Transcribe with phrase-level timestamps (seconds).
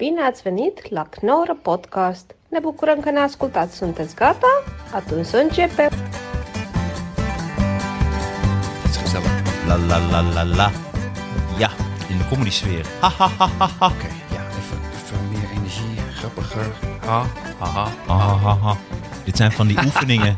[0.00, 2.34] Bine ați venit la Knorr Podcast!
[2.48, 3.76] Ne bucurăm că ne ascultați!
[3.76, 4.62] Sunteți gata?
[4.94, 5.90] Atunci să începem!
[8.82, 9.30] Het is gezellig.
[9.66, 10.70] La la la la la.
[11.58, 11.70] Ja,
[12.10, 12.84] in de comedy sfeer.
[13.00, 13.86] Ha ha ha ha ha.
[13.86, 16.70] Oké, ja, even, even meer energie, grappiger.
[17.06, 17.26] Ha,
[17.58, 17.88] ha, ha.
[18.06, 18.76] Ha, ha, ha, ha.
[19.24, 20.36] Dit zijn van die oefeningen.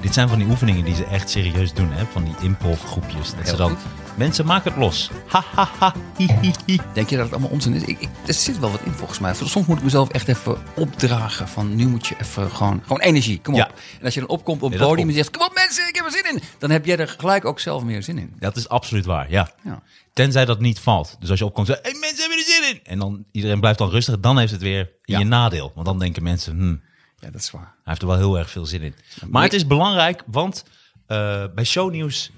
[0.00, 2.04] Dit zijn van die oefeningen die ze echt serieus doen, hè?
[2.04, 3.34] Van die improv groepjes.
[3.34, 3.70] Dat ze dan.
[3.70, 4.05] goed.
[4.16, 5.10] Mensen maken het los.
[5.26, 5.94] Ha ha ha.
[6.16, 6.78] Hi, hi, hi.
[6.92, 7.82] Denk je dat het allemaal onzin is?
[7.82, 9.34] Ik, ik, er zit wel wat in volgens mij.
[9.34, 13.40] Soms moet ik mezelf echt even opdragen van nu moet je even gewoon, gewoon energie,
[13.40, 13.60] kom op.
[13.60, 13.70] Ja.
[13.98, 16.04] En als je dan opkomt op het podium en zegt, kom op mensen, ik heb
[16.04, 16.42] er zin in.
[16.58, 18.32] Dan heb jij er gelijk ook zelf meer zin in.
[18.38, 19.50] Dat is absoluut waar, ja.
[19.64, 19.82] Ja.
[20.12, 21.16] Tenzij dat niet valt.
[21.20, 22.80] Dus als je opkomt en zegt, hey, mensen hebben er zin in.
[22.92, 24.20] En dan iedereen blijft dan rustig.
[24.20, 25.72] Dan heeft het weer in je nadeel.
[25.74, 26.80] Want dan denken mensen, hmm,
[27.18, 27.62] Ja, dat is waar.
[27.62, 28.94] hij heeft er wel heel erg veel zin in.
[29.30, 30.64] Maar het is belangrijk, want
[31.06, 32.30] eh, bij shownieuws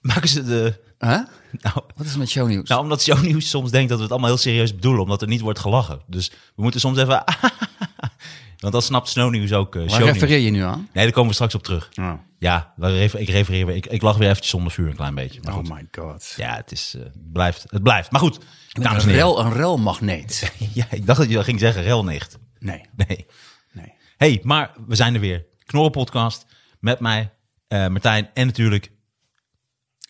[0.00, 0.80] maken ze de...
[0.98, 1.20] Huh?
[1.60, 2.68] Nou, Wat is met shownieuws?
[2.68, 5.40] Nou, omdat shownieuws soms denkt dat we het allemaal heel serieus bedoelen, omdat er niet
[5.40, 6.00] wordt gelachen.
[6.06, 7.24] Dus we moeten soms even.
[8.60, 10.12] Want dan snapt Snownieuws ook uh, Waar shownieuws.
[10.12, 10.88] refereer je nu aan?
[10.92, 11.88] Nee, daar komen we straks op terug.
[12.00, 12.74] Oh, Ja,
[13.12, 13.76] ik refereer weer.
[13.76, 15.40] Ik, ik lach weer eventjes zonder vuur een klein beetje.
[15.42, 15.68] Maar oh goed.
[15.68, 16.34] my god.
[16.36, 17.64] Ja, het is, eh, het blijft.
[17.70, 18.10] Het blijft.
[18.10, 18.38] Maar goed,
[18.72, 19.24] Een dames en heren.
[19.24, 20.52] rel, een relmagneet.
[20.74, 22.38] Ja, ik dacht dat je ging zeggen relnicht.
[22.58, 23.26] Nee, Nee.
[23.72, 23.92] nee.
[24.16, 25.44] hey, maar we zijn er weer.
[25.66, 26.46] Knorren podcast
[26.80, 27.30] met mij,
[27.68, 28.90] eh, Martijn en natuurlijk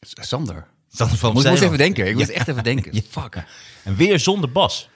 [0.01, 0.67] Sander.
[0.89, 1.61] Sander van moest, moest Zeeland.
[1.63, 2.07] even denken.
[2.07, 2.35] Ik moest Ja.
[2.35, 3.03] echt even denken.
[3.11, 3.45] Fuck.
[3.85, 4.89] En weer zonder Bas.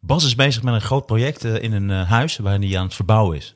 [0.00, 2.84] Bas is bezig met een groot project eh, in een eh, huis waar hij aan
[2.84, 3.54] het verbouwen is.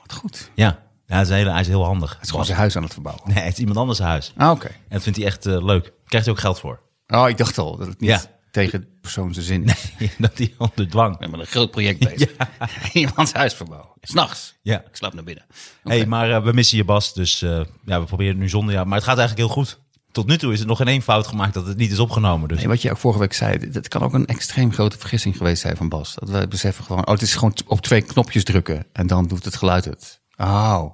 [0.00, 0.50] Wat goed.
[0.54, 2.12] Ja, ja hij, is heel, hij is heel handig.
[2.14, 3.22] Het is gewoon zijn huis aan het verbouwen.
[3.34, 4.32] Nee, het is iemand anders huis.
[4.36, 4.66] Ah, oké.
[4.66, 5.92] En dat vindt hij echt eh, leuk.
[6.06, 6.80] Krijgt hij ook geld voor.
[7.06, 8.22] Oh, ik dacht al dat het niet Ja.
[8.50, 9.64] tegen de persoon zijn zin
[9.98, 10.10] is.
[10.18, 11.18] dat hij onder dwang.
[11.18, 12.30] Ben met een groot project bezig.
[12.92, 13.88] Iemands huis verbouwen.
[14.00, 14.54] S'nachts.
[14.62, 14.80] Ja.
[14.80, 15.44] Ik slaap naar binnen.
[15.82, 17.14] hey, maar we missen je Bas.
[17.14, 17.38] Dus
[17.84, 18.86] ja, we proberen het nu zonder jou.
[18.86, 19.82] Maar het gaat eigenlijk heel goed.
[20.14, 22.48] Tot nu toe is er nog geen één fout gemaakt dat het niet is opgenomen.
[22.48, 25.36] Dus Nee, wat je ook vorige week zei, dat kan ook een extreem grote vergissing
[25.36, 26.14] geweest zijn van Bas.
[26.14, 29.44] Dat we beseffen gewoon, oh, het is gewoon op twee knopjes drukken en dan doet
[29.44, 30.20] het geluid het.
[30.36, 30.84] Oh.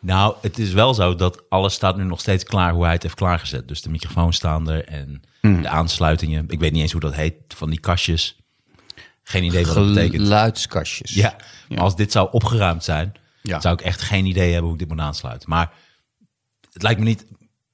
[0.00, 3.02] Nou, het is wel zo dat alles staat nu nog steeds klaar hoe hij het
[3.02, 3.68] heeft klaargezet.
[3.68, 5.62] Dus de microfoon staan er en Hmm.
[5.62, 6.44] de aansluitingen.
[6.48, 8.36] Ik weet niet eens hoe dat heet, van die kastjes.
[9.22, 10.22] Geen idee wat dat betekent.
[10.22, 11.14] Geluidskastjes.
[11.14, 11.36] Ja,
[11.68, 13.12] maar als dit zou opgeruimd zijn,
[13.42, 13.60] Ja.
[13.60, 15.48] zou ik echt geen idee hebben hoe ik dit moet aansluiten.
[15.48, 15.72] Maar
[16.72, 17.24] het lijkt me niet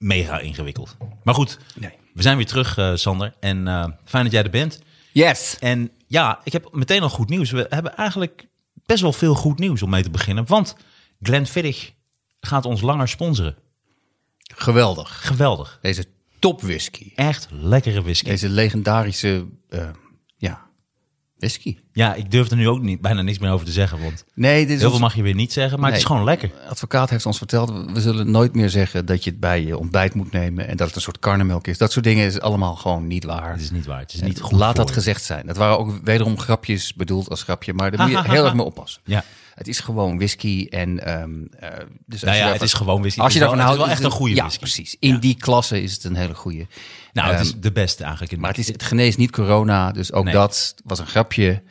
[0.04, 0.96] mega ingewikkeld.
[1.22, 1.90] Maar goed, Nee.
[2.14, 3.34] we zijn weer terug, eh, Sander.
[3.40, 4.80] En eh, fijn dat jij er bent.
[5.12, 5.56] Yes.
[5.60, 7.50] En ja, ik heb meteen al goed nieuws.
[7.50, 8.46] We hebben eigenlijk
[8.86, 10.46] best wel veel goed nieuws om mee te beginnen.
[10.46, 10.76] Want
[11.22, 11.92] Glenn Fiddich
[12.40, 13.56] gaat ons langer sponsoren.
[14.54, 15.26] Geweldig.
[15.26, 15.78] Geweldig.
[15.82, 16.04] Deze
[16.38, 17.12] top whisky.
[17.14, 18.28] Echt lekkere whisky.
[18.28, 19.88] Deze legendarische, eh,
[21.38, 21.76] whisky.
[21.92, 24.00] Ja, ik durf er nu ook niet, bijna niks meer over te zeggen.
[24.02, 25.80] Want Nee, dit is heel ons- veel mag je weer niet zeggen.
[25.80, 26.50] Maar het is gewoon lekker.
[26.68, 30.14] Advocaat heeft ons verteld, we zullen nooit meer zeggen dat je het bij je ontbijt
[30.14, 31.78] moet nemen en dat het een soort karnemelk is.
[31.78, 33.50] Dat soort dingen is allemaal gewoon niet waar.
[33.52, 34.00] Het is niet waar.
[34.00, 34.94] Het is niet goed Laat dat je.
[34.94, 35.46] gezegd zijn.
[35.46, 38.64] Dat waren ook wederom grapjes bedoeld als grapje, maar daar moet je heel erg mee
[38.66, 39.02] oppassen.
[39.04, 39.24] Ja.
[39.54, 41.00] Het is gewoon whisky en...
[41.04, 41.70] eh,
[42.06, 43.20] dus Nou ja, het is gewoon whisky.
[43.20, 43.72] Als je daarvan houdt...
[43.72, 44.58] het is wel echt een goede Ja, whisky.
[44.60, 44.96] precies.
[44.98, 46.66] In die klasse is het een hele goede.
[47.12, 48.32] Nou, het Ehm, is de beste eigenlijk.
[48.32, 50.32] In Maar het, is, het geneest niet corona, dus ook Nee.
[50.34, 51.62] dat was een grapje.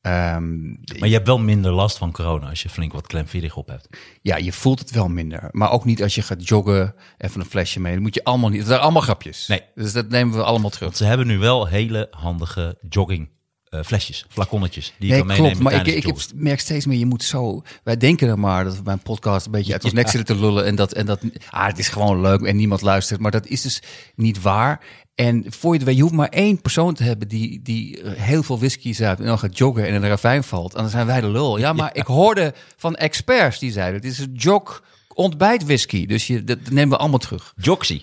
[0.00, 0.66] Ehm,
[0.98, 3.88] Maar je hebt wel minder last van corona als je flink wat klemviddig op hebt.
[4.22, 5.48] ja, je voelt het wel minder.
[5.52, 7.92] Maar ook niet als je gaat joggen, even een flesje mee.
[7.92, 8.58] Dat moet je allemaal niet.
[8.58, 9.46] Dat zijn allemaal grapjes.
[9.46, 9.62] Nee.
[9.74, 10.84] Dus dat nemen we allemaal terug.
[10.86, 13.30] Want ze hebben nu wel hele handige jogging
[13.70, 14.92] eh, flesjes, flaconnetjes.
[14.98, 15.72] Die je Nee, kan meenemen klopt.
[15.72, 17.62] Maar ik, ik heb, merk steeds meer, je moet zo...
[17.82, 20.36] Wij denken er maar dat we bij een podcast een beetje uit ons nek zitten
[20.36, 20.64] te lullen.
[20.64, 21.20] En dat, en dat
[21.50, 23.20] ah, het is gewoon leuk en niemand luistert.
[23.20, 23.82] Maar dat is dus
[24.14, 24.80] niet waar.
[25.14, 28.12] En voor je het weet, je hoeft maar één persoon te hebben die, die eh,
[28.22, 30.74] heel veel whisky zuipt en dan gaat joggen en in een ravijn valt.
[30.74, 31.58] En dan zijn wij de lul.
[31.58, 34.82] Ja, maar ik hoorde van experts die zeiden, het is een jog
[35.14, 36.06] ontbijt whisky.
[36.06, 37.52] Dus je, dat nemen we allemaal terug.
[37.56, 38.02] Joxy.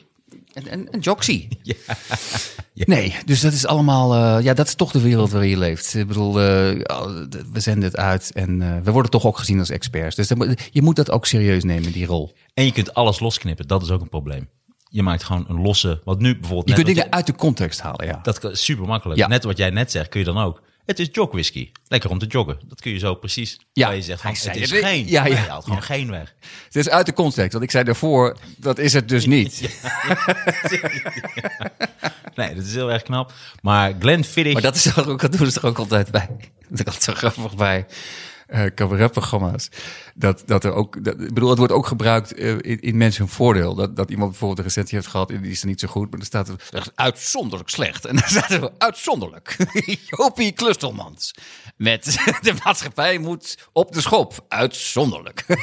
[0.56, 1.48] En, en, en Joxy.
[2.74, 4.14] Nee, dus dat is allemaal...
[4.38, 5.94] eh, ja, dat is toch de wereld waarin je leeft.
[5.94, 6.46] Ik bedoel, eh,
[7.52, 10.16] we zenden het uit en eh, we worden toch ook gezien als experts.
[10.16, 12.34] Dus moet- je moet dat ook serieus nemen, die rol.
[12.54, 13.68] En je kunt alles losknippen.
[13.68, 14.50] Dat is ook een probleem.
[14.90, 16.02] Je maakt gewoon een losse...
[16.04, 16.70] Wat nu bijvoorbeeld...
[16.70, 18.20] Je kunt dingen uit de context halen, ja.
[18.24, 19.20] Dat is super makkelijk.
[19.20, 19.28] Ja.
[19.28, 20.62] Net wat jij net zegt, kun je dan ook.
[20.86, 21.72] Het is jogwhisky.
[21.88, 22.60] Lekker om te joggen.
[22.66, 23.60] Dat kun je zo precies.
[23.74, 25.08] Ja, je zegt, van, hij zei het is geen.
[25.08, 25.36] Ja, ja.
[25.36, 26.36] Haalt gewoon geen weg.
[26.66, 29.62] Het is uit de context, want ik zei daarvoor, dat is het dus niet.
[32.36, 33.34] Nee, dat is heel erg knap.
[33.62, 34.54] Maar Glenn Fiddich...
[34.54, 36.30] Maar dat is toch ook, dat doen ze toch ook altijd bij.
[36.70, 37.86] Dat is altijd zo grappig bij
[38.48, 39.70] eh cabaretprogramma's.
[40.16, 43.34] Dat, dat er ook, ik bedoel, het wordt ook gebruikt eh, in, in mensen hun
[43.34, 43.76] voordeel.
[43.76, 46.10] Dat, dat iemand bijvoorbeeld een recensie heeft gehad en die is er niet zo goed,
[46.10, 48.06] maar dan staat er uitzonderlijk slecht.
[48.06, 49.56] En dan staat er uitzonderlijk.
[50.10, 51.34] Jopie Klustelmans.
[51.76, 52.04] Met
[52.42, 54.46] de maatschappij moet op de schop.
[54.48, 55.46] Uitzonderlijk.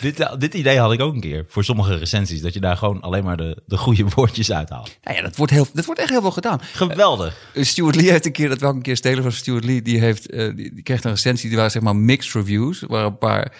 [0.00, 2.40] Dit, dit idee had ik ook een keer voor sommige recensies.
[2.40, 4.98] Dat je daar gewoon alleen maar de, de goede woordjes uithaalt.
[5.02, 6.60] Nou ja, dat wordt, heel, dat wordt echt heel veel gedaan.
[6.62, 7.36] Geweldig.
[7.54, 10.32] Uh, Stuart Lee heeft een keer, dat een keer stelen van Stuart Lee, die, heeft,
[10.32, 12.80] uh, die, die, kreeg een recensie, die waren zeg maar mixed reviews.
[12.80, 13.52] Waar een paar,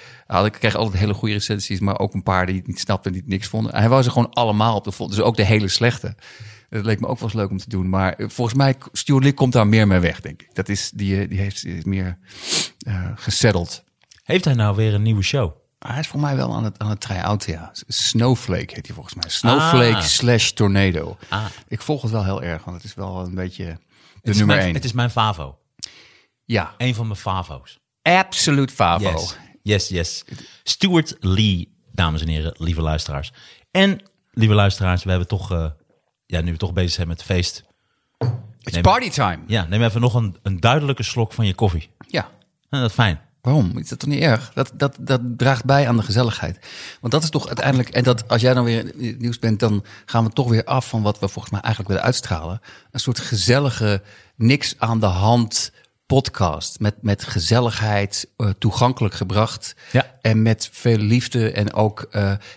[0.44, 3.12] ik kreeg altijd hele goede recensies, maar ook een paar die het niet snapten en
[3.12, 3.72] die het niks vonden.
[3.72, 6.14] En hij wou ze gewoon allemaal op de vol, dus ook de hele slechte.
[6.70, 7.88] Dat leek me ook wel eens leuk om te doen.
[7.88, 10.54] Maar volgens mij, Stuart Lee komt daar meer mee weg, denk ik.
[10.54, 12.18] Dat is, die, die heeft is meer
[12.88, 13.84] uh, gesetteld.
[14.24, 15.52] Heeft hij nou weer een nieuwe show?
[15.78, 17.70] Hij is voor mij wel aan het, aan het try-out, ja.
[17.86, 19.28] Snowflake heet hij volgens mij.
[19.28, 20.02] Snowflake ah.
[20.02, 21.16] slash Tornado.
[21.28, 21.44] Ah.
[21.68, 23.64] Ik volg het wel heel erg, want het is wel een beetje
[24.22, 24.74] de nummer mijn, één.
[24.74, 25.58] Het is mijn favo.
[26.44, 26.74] Ja.
[26.78, 27.78] Een van mijn favo's.
[28.02, 29.10] Absoluut favo.
[29.10, 29.88] Yes, yes.
[29.88, 30.24] yes.
[30.62, 33.32] Stuart Lee, dames en heren, lieve luisteraars.
[33.70, 35.52] En, lieve luisteraars, we hebben toch...
[35.52, 35.66] Uh,
[36.26, 37.64] ja, nu we toch bezig zijn met het feest.
[38.60, 39.38] It's neem, party time.
[39.46, 41.90] Ja, neem even nog een, een duidelijke slok van je koffie.
[42.08, 42.30] Ja.
[42.68, 43.20] En dat is fijn.
[43.46, 43.78] Waarom?
[43.78, 44.50] Is dat toch niet erg?
[44.54, 46.58] Dat, dat, dat draagt bij aan de gezelligheid.
[47.00, 47.88] Want dat is toch uiteindelijk.
[47.88, 50.64] En dat als jij dan weer in het nieuws bent, dan gaan we toch weer
[50.64, 52.60] af van wat we volgens mij eigenlijk willen uitstralen.
[52.90, 54.02] Een soort gezellige,
[54.36, 55.72] niks aan de hand
[56.06, 56.80] podcast.
[56.80, 59.74] Met, met gezelligheid, uh, toegankelijk gebracht.
[59.92, 60.18] Ja.
[60.20, 61.50] En met veel liefde.
[61.50, 62.10] En ook, uh,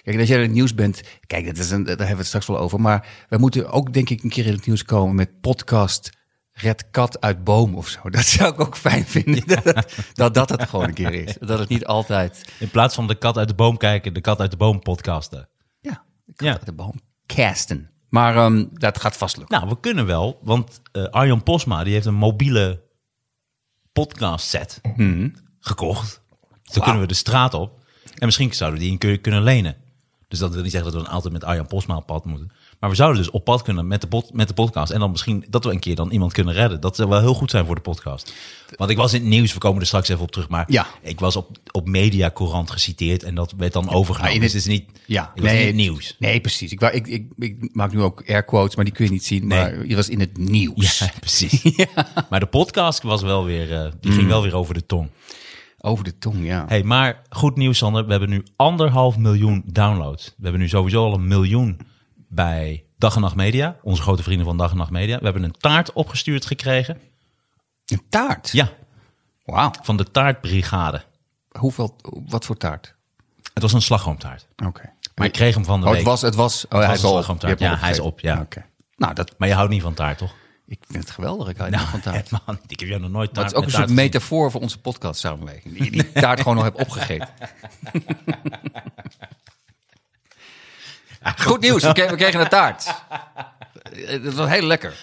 [0.03, 1.01] kijk, als jij in het nieuws bent.
[1.27, 2.81] Kijk, dat is een, daar hebben we het straks wel over.
[2.81, 6.09] Maar we moeten ook, denk ik, een keer in het nieuws komen met podcast
[6.61, 8.09] red kat uit boom of zo.
[8.09, 9.47] Dat zou ik ook fijn vinden.
[9.47, 11.37] dat, dat dat het gewoon een keer is.
[11.39, 12.51] Dat het niet altijd...
[12.59, 15.49] In plaats van de kat uit de boom kijken, de kat uit de boom podcasten.
[15.79, 16.53] Ja, de kat ja.
[16.53, 17.89] uit de boom casten.
[18.09, 19.57] Maar um, dat gaat vast lukken.
[19.57, 22.81] Nou, we kunnen wel, want uh, Arjan Posma die heeft een mobiele
[23.91, 25.33] podcast set hmm.
[25.59, 26.21] gekocht.
[26.63, 26.83] Zo wow.
[26.83, 27.83] kunnen we de straat op.
[28.15, 29.75] En misschien zouden we die een kunnen lenen.
[30.27, 32.51] Dus dat wil niet zeggen dat we dan altijd met Arjan Posma op pad moeten.
[32.79, 34.91] Maar we zouden dus op pad kunnen met de, pod, met de podcast.
[34.91, 36.81] En dan misschien dat we een keer dan iemand kunnen redden.
[36.81, 38.33] Dat zou wel heel goed zijn voor de podcast.
[38.75, 40.49] Want ik was in het nieuws, we komen er straks even op terug.
[40.49, 40.87] Maar ja.
[41.01, 44.35] ik was op, op Media Courant geciteerd en dat werd dan overgenomen.
[44.35, 46.15] Ja, het is niet, ja, nee, niet het nieuws.
[46.19, 46.71] Nee, precies.
[46.71, 49.47] Ik, ik, ik, ik, maak nu ook air quotes, maar die kun je niet zien.
[49.47, 49.59] Nee.
[49.59, 50.99] Maar je was in het nieuws.
[50.99, 51.61] Ja, precies.
[51.75, 52.07] ja.
[52.29, 54.17] Maar de podcast was wel weer, uh, die mm.
[54.17, 55.09] ging wel weer over de tong.
[55.81, 56.65] Over de tong, ja.
[56.67, 58.05] Hey, maar goed nieuws, Sander.
[58.05, 60.25] We hebben nu anderhalf miljoen downloads.
[60.25, 61.79] We hebben nu sowieso al een miljoen
[62.29, 63.75] bij Dag en Nacht Media.
[63.81, 65.17] Onze grote vrienden van Dag en Nacht Media.
[65.17, 67.01] We hebben een taart opgestuurd gekregen.
[67.85, 68.49] Een taart?
[68.49, 68.69] Ja.
[69.45, 69.71] Wauw.
[69.81, 71.03] Van de taartbrigade.
[71.57, 71.95] Hoeveel,
[72.27, 72.95] wat voor taart?
[73.53, 74.47] Het was een slagroomtaart.
[74.55, 74.67] Oké.
[74.67, 74.93] Okay.
[75.15, 75.99] Maar ik kreeg hem van de oh, week.
[75.99, 77.59] Het was, het was, oh, het hij was een slagroomtaart.
[77.59, 78.33] Ja, hij is op, ja.
[78.33, 78.41] Oké.
[78.41, 78.65] Okay.
[78.95, 79.35] Nou, dat...
[79.37, 80.33] Maar je houdt niet van taart, toch?
[80.67, 81.47] Ik vind het geweldig.
[81.47, 82.31] Ik hou nou, niet van taart.
[82.45, 83.49] Man, ik heb jou nog nooit taart.
[83.49, 85.77] Dat is ook een soort metafoor voor onze podcast samenleving.
[85.77, 87.29] Die, die taart gewoon nog heb opgegeten.
[91.37, 92.93] Goed nieuws, we kregen, we kregen een taart.
[93.91, 94.93] Het was heel lekker.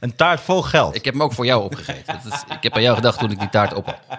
[0.00, 0.94] Een taart vol geld.
[0.94, 2.20] Ik heb hem ook voor jou opgegeten.
[2.26, 4.18] Is, ik heb aan jou gedacht toen ik die taart op had.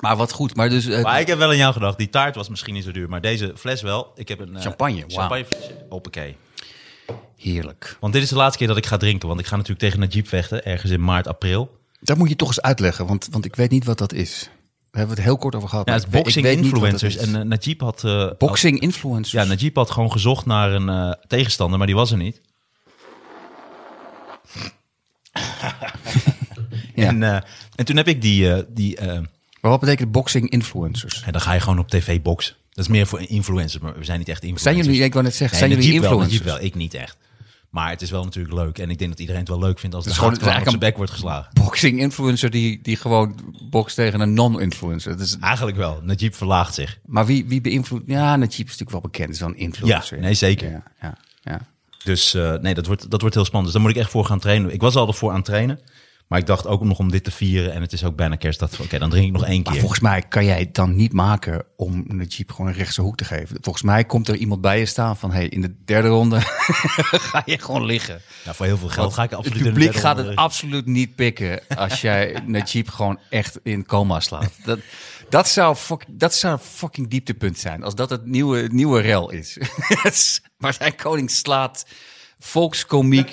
[0.00, 0.56] Maar wat goed.
[0.56, 1.98] Maar, dus, uh, maar ik heb wel aan jou gedacht.
[1.98, 3.08] Die taart was misschien niet zo duur.
[3.08, 4.12] Maar deze fles wel.
[4.14, 5.00] Ik heb een uh, champagne.
[5.00, 5.10] Wow.
[5.10, 5.84] champagneflesje.
[5.88, 6.36] Hoppakee.
[7.36, 7.96] Heerlijk.
[8.00, 9.28] Want dit is de laatste keer dat ik ga drinken.
[9.28, 10.64] Want ik ga natuurlijk tegen Najib vechten.
[10.64, 11.78] Ergens in maart, april.
[12.00, 13.06] Dat moet je toch eens uitleggen.
[13.06, 14.50] Want, want ik weet niet wat dat is.
[14.96, 15.88] We hebben het heel kort over gehad.
[15.88, 17.16] Ja, het boxing influencers.
[17.16, 18.02] En uh, Najib had...
[18.04, 19.42] Uh, boxing influencers?
[19.42, 22.40] Ja, Najib had gewoon gezocht naar een uh, tegenstander, maar die was er niet.
[26.94, 27.08] ja.
[27.08, 27.34] en, uh,
[27.74, 28.64] en toen heb ik die...
[28.68, 28.98] die
[29.60, 31.22] maar wat betekent boxing influencers?
[31.22, 32.54] En dan ga je gewoon op tv boksen.
[32.70, 34.74] Dat is meer voor influencers, maar we zijn niet echt influencers.
[34.74, 36.38] Zijn jullie, ik wou net zeggen, nee, zijn jullie influencers?
[36.38, 37.16] Wel, Najib wel, ik niet echt.
[37.76, 38.78] Maar het is wel natuurlijk leuk.
[38.78, 40.78] En ik denk dat iedereen het wel leuk vindt als het, het gewoon, op zijn
[40.78, 41.50] bek wordt geslagen.
[41.52, 45.16] Boxing influencer die, die gewoon bokst tegen een non-influencer.
[45.16, 46.00] Dus, Eigenlijk wel.
[46.02, 46.98] Najib verlaagt zich.
[47.04, 48.04] Maar wie, wie beïnvloedt...
[48.06, 49.30] Ja, Najib is natuurlijk wel bekend.
[49.30, 50.16] is wel een influencer.
[50.16, 50.70] Ja, nee, zeker.
[50.70, 51.60] Ja, ja, ja.
[52.04, 53.72] Dus uh, nee, dat wordt, dat wordt heel spannend.
[53.72, 54.72] Dus daar moet ik echt voor gaan trainen.
[54.72, 55.80] Ik was al ervoor aan het trainen.
[56.26, 57.72] Maar ik dacht ook nog om dit te vieren.
[57.72, 58.62] En het is ook bijna kerst.
[58.62, 59.80] Oké, okay, dan drink ik nog één maar keer.
[59.80, 63.16] volgens mij kan jij het dan niet maken om een Jeep gewoon een rechtse hoek
[63.16, 63.58] te geven.
[63.60, 65.32] Volgens mij komt er iemand bij je staan van...
[65.32, 66.40] hey, in de derde ronde
[67.30, 68.20] ga je gewoon liggen.
[68.44, 71.60] Ja, voor heel veel geld ga ik absoluut Het publiek gaat het absoluut niet pikken...
[71.76, 74.52] als jij Najib gewoon echt in coma slaat.
[74.64, 74.78] Dat,
[75.28, 77.82] dat, zou fuck, dat zou fucking dieptepunt zijn.
[77.82, 79.58] Als dat het nieuwe, nieuwe rel is.
[80.58, 81.86] Martijn Koning slaat
[82.38, 83.32] volkskomiek...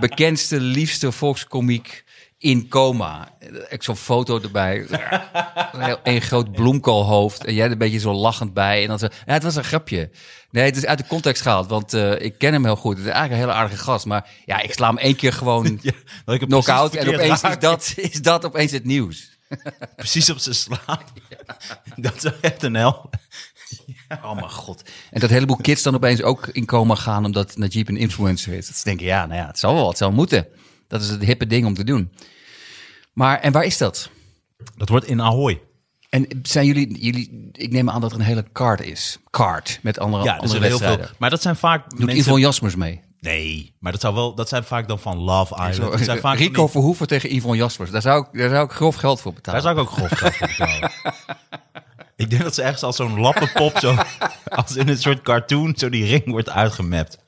[0.00, 2.04] bekendste, liefste volkskomiek
[2.40, 3.28] in coma.
[3.68, 4.86] Ik zo'n foto erbij.
[6.02, 7.44] een groot bloemkoolhoofd.
[7.44, 8.82] En jij er een beetje zo lachend bij.
[8.82, 10.10] En dan zo, ja, het was een grapje.
[10.50, 11.68] Nee, het is uit de context gehaald.
[11.68, 12.96] Want uh, ik ken hem heel goed.
[12.96, 14.06] Het is eigenlijk een hele aardige gast.
[14.06, 16.94] Maar ja, ik sla hem één keer gewoon ja, knock-out.
[16.94, 19.38] En opeens is dat, is dat opeens het nieuws.
[19.96, 21.04] Precies op zijn slaap.
[21.96, 23.10] Dat is echt een hel.
[24.22, 24.82] Oh mijn god.
[25.10, 28.66] En dat heleboel kids dan opeens ook in coma gaan omdat Najib een influencer is.
[28.66, 30.46] Dat ze denken, ja, nou ja, het zal wel, het zal moeten.
[30.90, 32.12] Dat is het hippe ding om te doen.
[33.12, 34.10] Maar, en waar is dat?
[34.76, 35.60] Dat wordt in Ahoy.
[36.08, 39.18] En zijn jullie, jullie, ik neem aan dat er een hele card is.
[39.30, 40.98] Card, met andere, Ja, dus andere heel veel.
[41.18, 42.16] Maar dat zijn vaak Doet mensen...
[42.16, 43.00] Yvonne Jasmers mee?
[43.20, 45.74] Nee, maar dat, zou wel, dat zijn vaak dan van Love Island.
[45.74, 47.90] Zo, Dat zijn vaak van Rico die- Verhoeven tegen Yvonne Jaspers.
[47.90, 49.62] Daar zou, ik, daar zou ik grof geld voor betalen.
[49.62, 50.90] Daar zou ik ook grof geld voor betalen.
[52.16, 53.94] ik denk dat ze ergens als zo'n lappenpop, zo,
[54.48, 57.18] als in een soort cartoon, zo die ring wordt uitgemapt.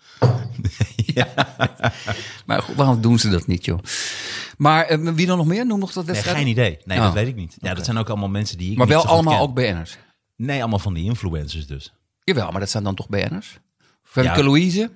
[2.47, 3.79] Maar goed, waarom doen ze dat niet, joh?
[4.57, 5.67] Maar eh, wie dan nog meer?
[5.67, 6.79] Noem nog dat Nee, geen idee.
[6.85, 7.05] Nee, Oh.
[7.05, 7.57] dat weet ik niet.
[7.61, 9.43] Ja, dat zijn ook allemaal mensen die ik Maar wel allemaal ken.
[9.43, 9.99] ook BN'ers.
[10.37, 11.93] Nee, allemaal van die influencers dus.
[12.25, 13.59] Jawel, maar dat zijn dan toch BN'ers?
[14.03, 14.45] Femke Ja.
[14.45, 14.91] Louise?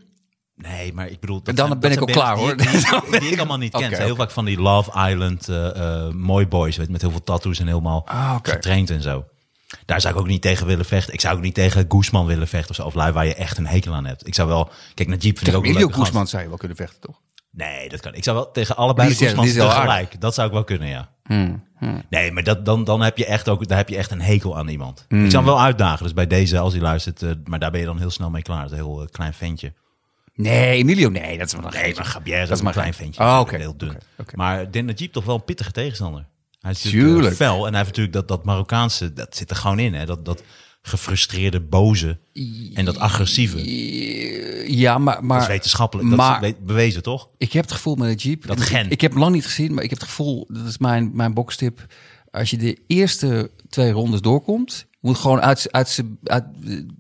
[0.54, 1.42] Nee, maar ik bedoel...
[1.42, 2.56] dat dan zijn- ben dat ik ook klaar, Die, hoor.
[2.56, 4.02] die, die ik allemaal niet ken.
[4.02, 7.66] Heel vaak van die Love Island eh mooi boys, weet, met heel veel tattoos en
[7.66, 9.24] helemaal Ah, getraind en zo.
[9.84, 11.12] Daar zou ik ook niet tegen willen vechten.
[11.14, 12.82] Ik zou ook niet tegen Guzman willen vechten of zo.
[12.82, 14.26] Of lui waar je echt een hekel aan hebt.
[14.26, 14.70] Ik zou wel...
[14.94, 16.00] Kijk, naar Jeep vind ik Tegen ook een Emilio gast.
[16.00, 17.20] Guzman zou je wel kunnen vechten, toch?
[17.50, 18.14] Nee, dat kan.
[18.14, 20.20] Ik zou wel tegen allebei Die de is- Guzmans die is tegelijk.
[20.20, 21.08] Dat zou ik wel kunnen, ja.
[21.22, 21.64] Hmm,
[22.10, 24.56] Nee, maar dat, dan, dan heb je echt ook, daar heb je echt een hekel
[24.58, 25.04] aan iemand.
[25.08, 25.24] Hmm.
[25.24, 26.02] Ik zou hem wel uitdagen.
[26.02, 28.42] Dus bij deze, als hij luistert, eh, maar daar ben je dan heel snel mee
[28.42, 28.62] klaar.
[28.62, 29.72] Het is een heel eh, klein ventje.
[30.34, 32.94] Nee, Emilio, nee, dat is wel een Nee, maar Gabier Dat is een maar klein
[32.94, 33.22] geen- ventje.
[33.22, 33.56] Oh, oké.
[33.56, 33.98] Heel dun.
[34.34, 36.26] Maar ik denk dat Jeep toch wel een pittige tegenstander.
[36.66, 37.32] Hij is natuurlijk Tuurlijk.
[37.40, 39.94] eh, fel en hij heeft natuurlijk dat, dat Marokkaanse, dat zit er gewoon in.
[39.94, 40.06] Hè?
[40.06, 40.42] Dat, dat
[40.82, 42.18] gefrustreerde, boze
[42.74, 43.58] en dat agressieve.
[44.76, 45.24] Ja, maar...
[45.24, 47.28] maar Dat is wetenschappelijk, dat maar- is we- bewezen toch?
[47.38, 48.46] Ik heb het gevoel met de Jeep.
[48.46, 48.90] Dat ik, gen.
[48.90, 51.34] Ik heb hem lang niet gezien, maar ik heb het gevoel, dat is mijn, mijn
[51.34, 51.86] bokstip.
[52.30, 56.44] Als je de eerste twee rondes doorkomt, moet gewoon uit, uit, uit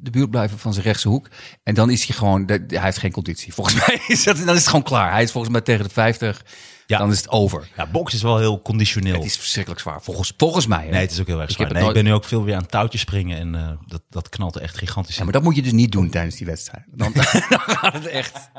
[0.00, 1.28] de buurt blijven van zijn rechtse hoek.
[1.62, 3.52] En dan is hij gewoon, hij heeft geen conditie.
[3.54, 5.12] Volgens mij is dat, dan is het gewoon klaar.
[5.12, 6.44] Hij is volgens mij tegen de 50,
[6.86, 6.98] Ja.
[6.98, 7.68] dan is het over.
[7.76, 9.14] Ja, box is wel heel conditioneel.
[9.14, 10.84] Het is verschrikkelijk zwaar, volgens, volgens mij.
[10.84, 10.90] hè.
[10.90, 11.66] Nee, het is ook heel erg Ik zwaar.
[11.66, 14.28] heb Nee, ik ben nu ook veel weer aan touwtjes springen en eh, dat, dat
[14.28, 16.84] knalt echt gigantisch Ja, maar dat moet je dus niet doen tijdens die wedstrijd.
[16.90, 17.12] Dan,
[17.48, 18.50] dan gaat het echt.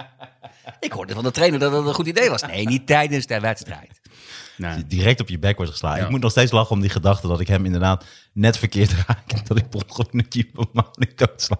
[0.79, 2.41] Ik hoorde van de trainer dat het een goed idee was.
[2.41, 3.99] Nee, niet tijdens de wedstrijd.
[4.57, 4.87] Nee.
[4.87, 6.03] Direct op je bek wordt geslagen.
[6.03, 9.31] Ik moet nog steeds lachen om die gedachte dat ik hem inderdaad net verkeerd raak.
[9.31, 11.59] En dat ik per ongeluk een helemaal niet doodsla.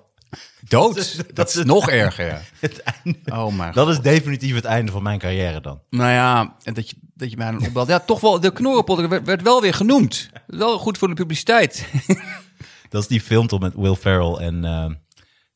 [0.67, 1.23] Dood.
[1.33, 2.25] Dat is nog erger.
[2.27, 2.41] Ja.
[2.59, 3.19] Het einde.
[3.25, 5.81] Oh mijn Dat is definitief het einde van mijn carrière dan.
[5.89, 7.87] Nou ja, en dat je, dat je mij dan opbelt.
[7.87, 10.29] Ja, toch wel, de knorrenpot werd, werd wel weer genoemd.
[10.47, 11.87] Wel goed voor de publiciteit.
[12.89, 14.85] Dat is die film toch met Will Ferrell en eh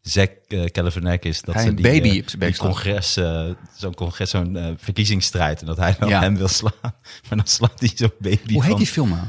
[0.01, 1.41] Zack uh, Galifianakis.
[1.41, 2.57] Dat Hij ze een die, baby op die slaat.
[2.57, 3.13] congres,
[3.77, 5.59] zo'n congres, zo'n verkiezingsstrijd.
[5.61, 6.19] En dat hij dan Ja.
[6.19, 6.71] hem wil slaan.
[6.81, 8.77] Maar dan slaat hij zo'n baby Hoe heet van...
[8.77, 9.21] die film nou?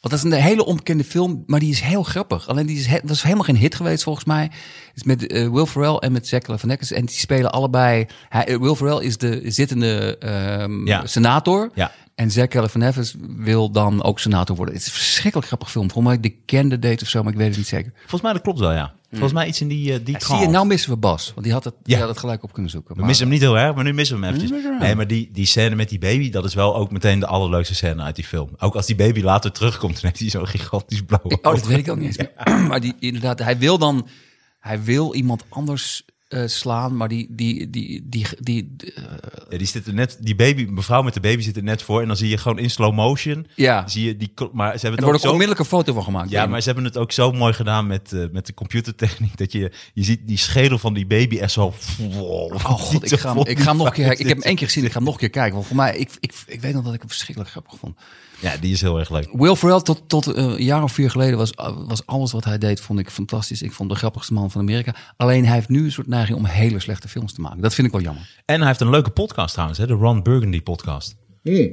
[0.00, 2.48] Want dat is een hele onbekende film, maar die is heel grappig.
[2.48, 4.42] Alleen die is, he- dat is helemaal geen hit geweest volgens mij.
[4.42, 4.52] Het
[4.94, 6.92] is met eh, Will Ferrell en met Zack Galifianakis.
[6.92, 8.06] En die spelen allebei...
[8.28, 11.06] Hij, Will Ferrell is de zittende ehm, Ja.
[11.06, 11.70] senator.
[11.74, 11.92] Ja.
[12.14, 14.74] En Zack Galifianakis wil dan ook senator worden.
[14.74, 15.90] Het is een verschrikkelijk grappig film.
[15.90, 17.92] Volgens mij de Candidate of zo, maar ik weet het niet zeker.
[17.98, 18.92] Volgens mij dat klopt wel, ja.
[19.10, 21.30] Volgens mij iets in die, eh, die Zie je, nou missen we Bas.
[21.34, 22.00] Want die had het, die Ja.
[22.00, 22.90] had het gelijk op kunnen zoeken.
[22.92, 24.56] We Maar- missen hem niet heel erg, maar nu missen we hem eventjes.
[24.56, 24.86] missen we hem.
[24.86, 27.74] Nee, maar die, die scène met die baby, dat is wel ook meteen de allerleukste
[27.74, 28.50] scène uit die film.
[28.58, 31.78] Ook als die baby later terugkomt, dan heeft hij zo'n gigantisch blauwe Oh, dat weet
[31.78, 32.28] ik ook niet eens.
[32.68, 34.08] Maar die, inderdaad, hij wil dan...
[34.60, 37.26] Hij wil iemand anders eh, slaan, maar die...
[37.30, 38.76] die, die, die, die,
[39.50, 42.00] Ja, die, zit er net, die baby, mevrouw met de baby zit er net voor.
[42.00, 43.46] En dan zie je gewoon in slow motion.
[43.54, 45.30] ja, Zie je die, maar ze hebben er het wordt ook ook zo...
[45.30, 46.30] onmiddellijk een foto van gemaakt.
[46.30, 49.36] Ja, maar ze hebben het ook zo mooi gedaan met, eh, met de computertechniek.
[49.36, 51.74] Dat je, je ziet die schedel van die baby echt zo...
[52.18, 54.10] Oh god, ik ga, ik ga hem nog een keer.
[54.10, 55.54] Ik heb hem één keer gezien, ik ga hem nog een keer kijken.
[55.54, 57.96] Want voor mij, ik, ik, ik weet nog dat ik hem verschrikkelijk grappig vond.
[58.40, 59.28] Ja, die is heel erg leuk.
[59.32, 61.52] Will Ferrell tot, tot eh, een jaar of vier geleden was,
[61.86, 63.62] was alles wat hij deed, vond ik fantastisch.
[63.62, 64.94] Ik vond de grappigste man van Amerika.
[65.16, 67.60] Alleen hij heeft nu een soort neiging om hele slechte films te maken.
[67.60, 68.42] Dat vind ik wel jammer.
[68.44, 71.16] En hij heeft een leuke podcast trouwens, hè, de Ron Burgundy podcast.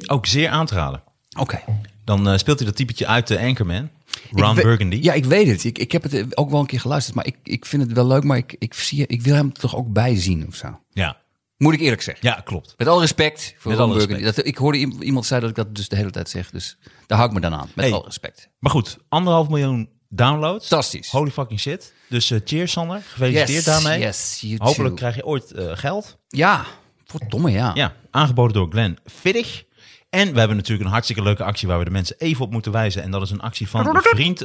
[0.07, 1.03] Ook zeer aan te raden.
[1.39, 1.59] Oké.
[2.03, 3.89] Dan eh, speelt hij dat typetje uit de Anchorman.
[4.31, 5.00] Ron Burgundy.
[5.01, 5.63] Ja, ik weet het.
[5.63, 7.15] Ik, ik heb het eh, ook wel een keer geluisterd.
[7.15, 8.24] Maar ik, ik vind het wel leuk.
[8.24, 10.79] Maar ik, ik, zie, ik wil hem er toch ook bij zien of zo.
[10.93, 11.17] ja.
[11.57, 12.27] Moet ik eerlijk zeggen.
[12.29, 12.73] Ja, klopt.
[12.77, 14.23] Met alle respect voor Met alle Burgundy.
[14.23, 16.49] Dat, ik hoorde iemand zei dat ik dat dus de hele tijd zeg.
[16.49, 17.69] Dus daar hou ik me dan aan.
[17.75, 17.93] Met Hey.
[17.93, 18.49] alle respect.
[18.59, 20.67] Maar goed, anderhalf miljoen downloads.
[20.67, 21.09] Fantastisch.
[21.09, 21.93] Holy fucking shit.
[22.09, 23.99] Dus eh, cheers Sander, gefeliciteerd daarmee.
[23.99, 24.95] Yes, you Hopelijk too.
[24.95, 26.17] krijg je ooit eh, geld.
[26.27, 26.65] Ja,
[27.05, 27.71] verdomme ja.
[27.73, 29.65] Ja, aangeboden door Glenn Viddig.
[30.09, 32.71] En we hebben natuurlijk een hartstikke leuke actie waar we de mensen even op moeten
[32.71, 33.03] wijzen.
[33.03, 34.41] En dat is een actie van een vriend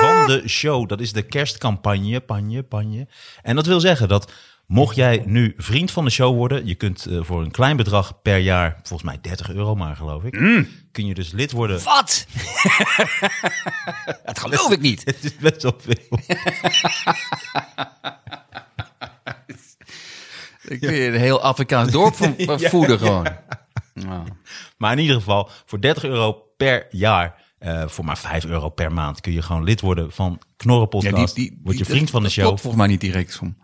[0.00, 0.88] van de show.
[0.88, 3.06] Dat is de kerstcampagne, panje, panje.
[3.42, 4.32] En dat wil zeggen dat
[4.66, 8.22] mocht jij nu vriend van de show worden, je kunt eh, voor een klein bedrag
[8.22, 10.32] per jaar, volgens mij 30 euro maar geloof ik,
[10.92, 11.82] kun je dus lid worden.
[11.84, 12.26] Wat?
[14.24, 15.04] dat geloof ik niet.
[15.14, 16.18] Het is best wel veel.
[20.68, 22.14] Ik kun je een heel Afrikaans dorp
[22.46, 23.26] voeden gewoon.
[24.76, 28.92] Maar in ieder geval, voor 30 euro per jaar, eh, voor maar 5 euro per
[28.92, 31.34] maand, kun je gewoon lid worden van Knorren Ja, Podcast.
[31.34, 32.46] die, die, Word je vriend van de show.
[32.46, 33.56] volgens mij niet die rekensom.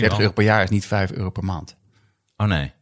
[0.00, 0.22] 30 Ja.
[0.22, 1.76] euro per jaar is niet 5 euro per maand.
[2.36, 2.72] Oh nee.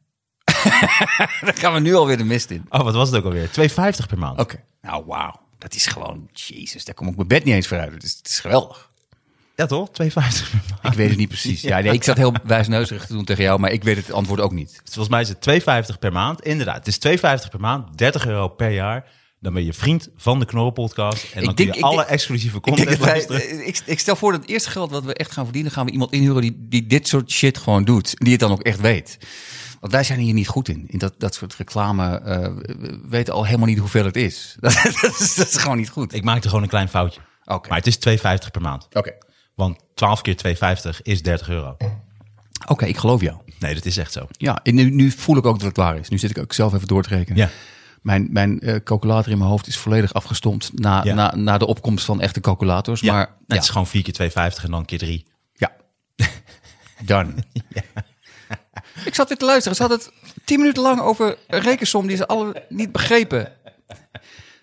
[1.45, 2.67] Dan gaan we nu alweer de mist in.
[2.69, 3.49] Oh, wat was het ook alweer?
[3.49, 4.41] 2,50 per maand.
[4.41, 4.65] Oké.
[4.81, 5.41] Nou, wauw.
[5.59, 7.93] dat is gewoon, jezus, daar kom ik mijn bed niet eens voor uit.
[7.93, 8.93] Het is, het is geweldig.
[9.57, 9.89] Ja, toch?
[9.89, 10.45] 2,50 per maand.
[10.83, 11.61] Ik weet het niet precies.
[11.71, 14.41] Ja, nee, ik zat heel wijsneuzig te doen tegen jou, maar ik weet het antwoord
[14.41, 14.81] ook niet.
[14.85, 16.41] Volgens mij is het 2,50 per maand.
[16.43, 19.05] Inderdaad, het is 2,50 per maand, 30 euro per jaar.
[19.45, 21.25] Dan ben je vriend van de Knorren Podcast.
[21.35, 23.67] En dan Ik kun denk- je ik alle denk- exclusieve Ik, content denk wij- luisteren.
[23.67, 25.93] ik, ik stel voor dat het eerste geld wat we echt gaan verdienen, gaan we
[25.93, 28.15] iemand inhuren die, die dit soort shit gewoon doet.
[28.19, 29.19] Die het dan ook echt weet.
[29.81, 30.85] Want wij zijn hier niet goed in.
[30.89, 32.19] In dat, dat soort reclame.
[32.19, 32.39] eh,
[32.79, 34.57] we weten al helemaal niet hoeveel het is.
[34.61, 34.73] Dat,
[35.21, 36.15] is, dat is gewoon niet goed.
[36.15, 37.21] Ik maakte gewoon een klein foutje.
[37.45, 37.69] Oké.
[37.69, 38.89] Maar het is 2,50 per maand.
[38.93, 39.13] Oké.
[39.55, 41.77] Want 12 keer 2,50 is 30 euro.
[42.67, 43.37] Oké, ik geloof jou.
[43.59, 44.27] Nee, dat is echt zo.
[44.31, 46.09] Ja, en nu, nu voel ik ook dat het waar is.
[46.09, 47.39] Nu zit ik ook zelf even door te rekenen.
[47.39, 47.51] Ja.
[48.05, 51.15] Mijn, mijn eh, calculator in mijn hoofd is volledig afgestompt na, Ja.
[51.15, 53.01] na, na de opkomst van echte calculators.
[53.01, 55.27] Ja, Maar het is gewoon 4 keer 2,50 en dan keer 3.
[55.53, 55.73] Ja.
[57.05, 57.35] Done.
[59.05, 59.77] Ik zat weer te luisteren.
[59.77, 60.13] Ze hadden het
[60.45, 63.53] tien minuten lang over een rekensom die ze alle niet begrepen.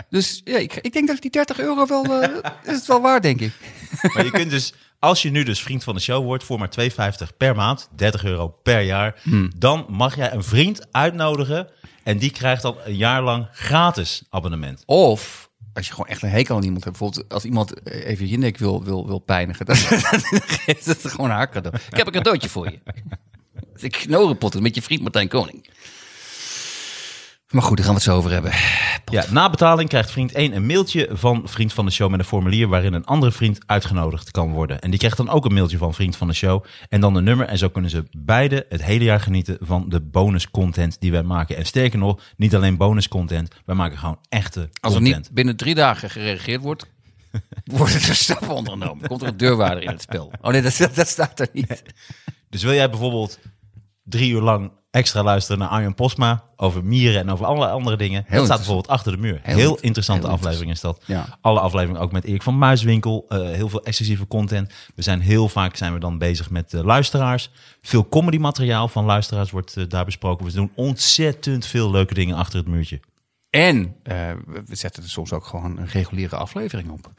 [0.10, 2.22] Dus ja, ik, ik denk dat ik die 30 euro wel...
[2.22, 2.30] eh,
[2.64, 3.54] is het wel waar, denk ik.
[4.14, 6.70] Maar je kunt dus, als je nu dus vriend van de show wordt voor maar
[6.80, 9.52] 2,50 per maand, 30 euro per jaar, Hmm.
[9.58, 11.68] dan mag jij een vriend uitnodigen
[12.03, 14.84] en die krijgt dan een jaar lang gratis abonnement.
[14.86, 16.98] Of als je gewoon echt een hekel aan iemand hebt.
[16.98, 19.65] Bijvoorbeeld als iemand even je nek wil, wil, wil pijnigen.
[19.65, 21.77] Dan geeft het gewoon haar cadeau.
[21.89, 22.79] Ik heb een cadeautje voor je.
[23.75, 25.70] Ik knorenpotten met je vriend Martijn Koning.
[27.51, 28.51] Maar goed, daar gaan we het zo over hebben.
[29.05, 32.25] Ja, na betaling krijgt vriend 1 een mailtje van vriend van de show met een
[32.25, 34.81] formulier waarin een andere vriend uitgenodigd kan worden.
[34.81, 37.24] En die krijgt dan ook een mailtje van vriend van de show en dan een
[37.24, 37.48] nummer.
[37.48, 41.24] En zo kunnen ze beide het hele jaar genieten van de bonus content die wij
[41.24, 41.58] maken.
[41.58, 45.24] En sterker nog, niet alleen bonus content, wij maken gewoon echte Als er content.
[45.24, 46.88] niet binnen drie dagen gereageerd wordt,
[47.63, 49.08] worden er stappen ondernomen.
[49.08, 50.31] Komt er een deurwaarder in het spel.
[50.41, 51.84] Oh nee, dat, dat staat er niet.
[52.50, 53.39] Dus wil jij bijvoorbeeld
[54.03, 58.26] drie uur lang extra luisteren naar Arjen Posma over mieren en over allerlei andere dingen?
[58.30, 59.40] dat staat bijvoorbeeld achter de muur.
[59.44, 61.04] Heel, Heel inter- interessante heel aflevering is dat.
[61.06, 61.38] Ja.
[61.42, 63.26] Alle afleveringen ook met Erik van Muiswinkel.
[63.30, 64.74] eh, heel veel exclusieve content.
[64.96, 67.50] We zijn heel vaak zijn we dan bezig met eh, luisteraars.
[67.82, 70.46] Veel comedy materiaal van luisteraars wordt eh, daar besproken.
[70.46, 73.00] We doen ontzettend veel leuke dingen achter het muurtje.
[73.50, 77.12] En we we zetten er soms ook gewoon een reguliere aflevering op.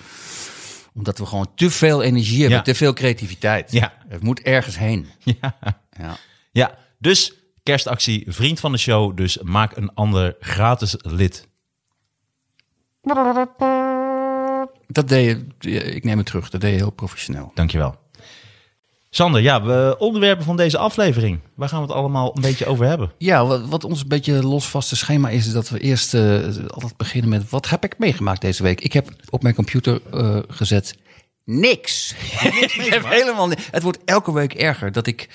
[0.95, 2.65] Omdat we gewoon te veel energie hebben, Ja.
[2.65, 3.73] te veel creativiteit.
[3.73, 3.93] Ja.
[4.09, 5.07] Het moet ergens heen.
[5.41, 5.57] Ja.
[5.99, 6.17] Ja.
[6.53, 9.17] ja, dus kerstactie, vriend van de show.
[9.17, 11.49] Dus maak een ander gratis lid.
[14.87, 17.51] Dat deed je, ik neem het terug, dat deed je heel professioneel.
[17.55, 18.01] Dankjewel.
[19.15, 21.41] Sander, ja, we, onderwerpen van deze aflevering.
[21.55, 23.13] Waar gaan we het allemaal een beetje over hebben?
[23.19, 26.97] Ja, wat, wat ons een beetje losvaste schema is, is dat we eerst eh, altijd
[26.97, 28.81] beginnen met wat heb ik meegemaakt deze week?
[28.81, 30.97] Ik heb op mijn computer eh, gezet
[31.45, 32.15] niks.
[32.61, 35.29] ik heb helemaal Het wordt elke week erger dat ik.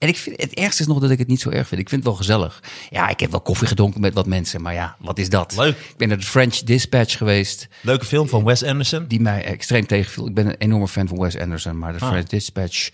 [0.00, 1.80] En ik vind het ergste is nog dat ik het niet zo erg vind.
[1.80, 2.62] Ik vind het wel gezellig.
[2.90, 5.56] Ja, ik heb wel koffie gedronken met wat mensen, maar ja, wat is dat?
[5.56, 5.76] Leuk.
[5.76, 9.04] Ik ben naar de French Dispatch geweest, Leuke film van Wes Anderson.
[9.08, 10.26] die mij extreem tegenviel.
[10.26, 12.90] Ik ben een enorme fan van Wes Anderson, maar de French Dispatch.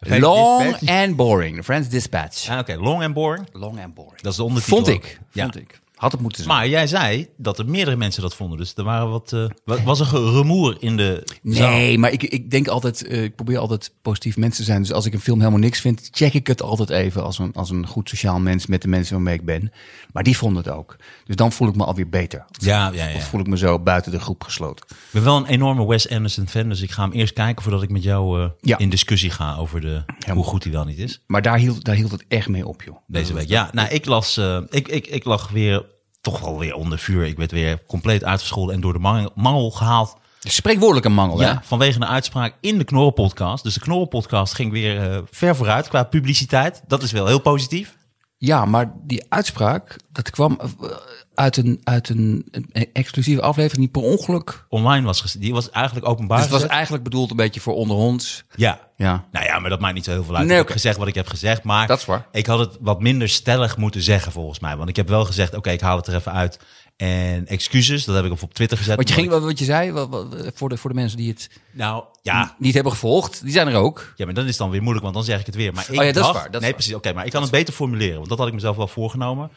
[0.00, 0.88] French long Dispatch?
[0.92, 1.56] and boring.
[1.56, 2.48] De French Dispatch.
[2.48, 3.46] Ah, Oké, long and boring.
[3.52, 4.20] Long and boring.
[4.20, 4.76] Dat is de ondertitel.
[4.84, 5.18] Vond ik.
[5.32, 5.42] Ja.
[5.42, 5.80] Vond ik.
[5.96, 6.56] Had het moeten zijn.
[6.56, 8.58] Maar jij zei dat er meerdere mensen dat vonden.
[8.58, 11.70] Dus er waren wat, eh, wat was er gerumoer in de zaal.
[11.70, 14.80] Nee, maar ik, ik denk altijd, eh, ik probeer altijd positief mens te zijn.
[14.82, 17.52] Dus als ik een film helemaal niks vind, check ik het altijd even als een,
[17.54, 19.72] als een goed sociaal mens met de mensen waarmee ik ben.
[20.12, 20.96] Maar die vonden het ook.
[21.24, 22.44] Dus dan voel ik me alweer beter.
[22.50, 23.16] Ja, ja, ja.
[23.16, 24.86] Of voel ik me zo buiten de groep gesloten.
[24.88, 26.68] Ik ben wel een enorme Wes Anderson fan.
[26.68, 28.78] Dus ik ga hem eerst kijken voordat ik met jou eh, Ja.
[28.78, 31.20] in discussie ga over de, hoe goed hij wel niet is.
[31.26, 32.96] Maar daar hield, daar hield het echt mee op, joh.
[33.06, 33.48] Deze week.
[33.48, 35.84] Ja, nou, ik las, eh, ik, ik, ik lag weer
[36.30, 37.24] toch wel weer onder vuur.
[37.26, 40.16] Ik werd weer compleet uitgescholden en door de mangel, mangel gehaald.
[40.40, 41.54] Spreekwoordelijk een mangel, Ja, hè?
[41.62, 43.62] vanwege een uitspraak in de Knorren-podcast.
[43.64, 46.82] Dus de Knorren-podcast ging weer eh, ver vooruit qua publiciteit.
[46.86, 47.96] Dat is wel heel positief.
[48.38, 50.90] Ja, maar die uitspraak, dat kwam eh,
[51.34, 54.64] uit een, uit een, een exclusieve aflevering die per ongeluk...
[54.68, 56.38] Online was, die was eigenlijk openbaar.
[56.38, 58.44] Dus het was eigenlijk bedoeld een beetje voor onder ons.
[58.54, 58.84] Ja.
[58.96, 59.24] Ja.
[59.32, 60.46] Nou ja, maar dat maakt niet zo heel veel uit.
[60.46, 61.62] Nee, ik heb gezegd wat ik heb gezegd.
[61.62, 62.26] Maar Dat is waar.
[62.32, 64.76] ik had het wat minder stellig moeten zeggen volgens mij.
[64.76, 66.58] Want ik heb wel gezegd, oké, ik haal het er even uit.
[66.96, 68.96] En excuses, dat heb ik op Twitter gezet.
[68.96, 71.50] Wat je, ging, wat, je zei, wat, wat- voor, de, voor de mensen die het
[71.72, 72.54] Nou, ja.
[72.58, 74.12] niet hebben gevolgd, die zijn er ook.
[74.16, 75.72] Ja, maar dan is het dan weer moeilijk, want dan zeg ik het weer.
[75.72, 76.94] Maar ik Oh ja, dat is waar, dat nee, precies.
[76.94, 79.50] Oké, maar ik kan het beter formuleren, want dat had ik mezelf wel voorgenomen.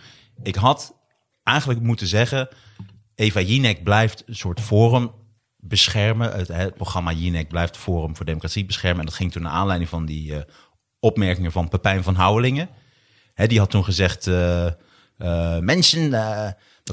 [0.43, 0.93] Ik had
[1.43, 2.49] eigenlijk moeten zeggen,
[3.15, 5.11] Eva Jinek blijft een soort forum
[5.57, 6.31] beschermen.
[6.31, 8.99] Het, het programma Jinek blijft Forum voor Democratie beschermen.
[8.99, 10.41] En dat ging toen naar aanleiding van die eh,
[10.99, 12.69] opmerkingen van Pepijn van Houwelingen.
[13.33, 16.09] Hè, die had toen gezegd, eh, eh, mensen...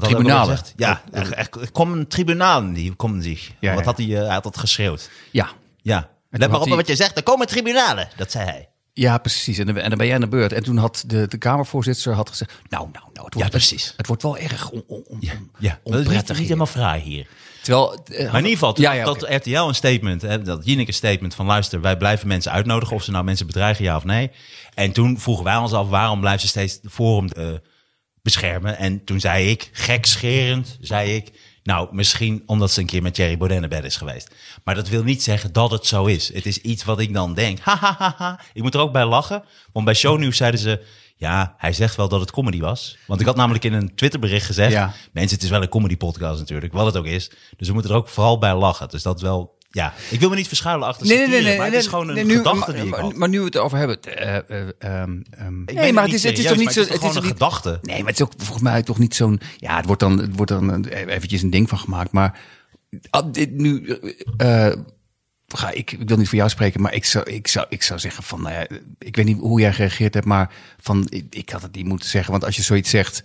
[0.01, 0.59] Tribunalen.
[0.75, 3.51] Ja, er, er komen tribunalen, die komen zich.
[3.59, 5.09] Ja, wat had hij, eh, hij had dat geschreeuwd.
[5.31, 5.49] Ja.
[5.81, 8.07] Ja, let maar op hij- wat je zegt, er komen tribunalen.
[8.15, 8.69] Dat zei hij.
[8.93, 9.57] Ja, precies.
[9.57, 10.53] En dan, en dan ben jij aan de beurt.
[10.53, 12.51] En toen had de, de Kamervoorzitter had gezegd...
[12.69, 13.93] Nou, nou, nou, het wordt, Ja, precies.
[13.97, 15.69] Het, wordt wel erg on, on, on, Ja, ja.
[15.71, 16.45] is niet, onprettig hier.
[16.45, 17.27] helemaal fraai hier.
[17.63, 19.21] Terwijl, eh, Maar in ieder geval, ja, ja, dat.
[19.29, 23.03] RTL een statement, hè, dat Jinek een statement van luister, wij blijven mensen uitnodigen of
[23.03, 24.31] ze nou mensen bedreigen, ja of nee.
[24.73, 27.45] En toen vroegen wij ons af, waarom blijven ze steeds de forum eh,
[28.33, 28.77] beschermen?
[28.77, 31.31] En toen zei ik, gekscherend, zei ik,
[31.63, 34.31] nou misschien omdat ze een keer met Thierry Baudet naar bed is geweest.
[34.63, 36.33] Maar dat wil niet zeggen dat het zo is.
[36.33, 38.39] Het is iets wat ik dan denk, ha ha ha ha.
[38.53, 40.83] Ik moet er ook bij lachen, want bij Shownieuws zeiden ze,
[41.15, 42.97] ja, hij zegt wel dat het comedy was.
[43.07, 44.93] Want ik had namelijk in een Twitterbericht gezegd, Ja.
[45.11, 47.31] Mensen, het is wel een comedy podcast natuurlijk, wat het ook is.
[47.57, 48.89] Dus we moeten er ook vooral bij lachen.
[48.89, 49.93] Dus dat is wel, ja.
[50.09, 51.59] Ik wil me niet verschuilen achter Nee, nee, satire, nee, nee.
[51.61, 53.15] maar het is gewoon een nu- gedachte maar, die ik maar, had.
[53.15, 54.01] maar nu we het erover hebben...
[54.01, 56.79] eh, eh, ehm, ehm, nee, maar het is, het is toch niet zo...
[56.81, 57.79] Het is gewoon een gedachte.
[57.81, 59.39] Nee, maar het is ook volgens mij toch niet zo'n...
[59.57, 62.11] Ja, het wordt dan, het wordt dan eh, eventjes een ding van gemaakt.
[62.11, 62.39] Maar
[63.09, 63.97] ah, dit nu...
[64.37, 64.71] eh,
[65.47, 67.99] ga, ik, ik wil niet voor jou spreken, maar ik zou, ik zou, ik zou
[67.99, 68.41] zeggen van...
[68.41, 68.67] nou ja,
[68.99, 72.09] ik weet niet hoe jij gereageerd hebt, maar van, ik, ik had het niet moeten
[72.09, 72.31] zeggen.
[72.31, 73.23] Want als je zoiets zegt...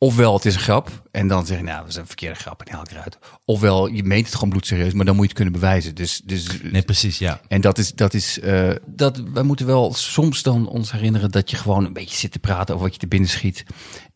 [0.00, 1.02] Ofwel, het is een grap.
[1.10, 2.62] En dan zeg je, nou, dat is een verkeerde grap.
[2.62, 3.18] En haal ik eruit.
[3.44, 4.92] Ofwel, je meent het gewoon bloedserieus.
[4.92, 5.94] Maar dan moet je het kunnen bewijzen.
[5.94, 7.40] Dus, dus Nee, precies, ja.
[7.48, 11.50] en dat is, dat is, eh, dat, wij moeten wel soms dan ons herinneren dat
[11.50, 13.64] je gewoon een beetje zit te praten over wat je te binnen schiet.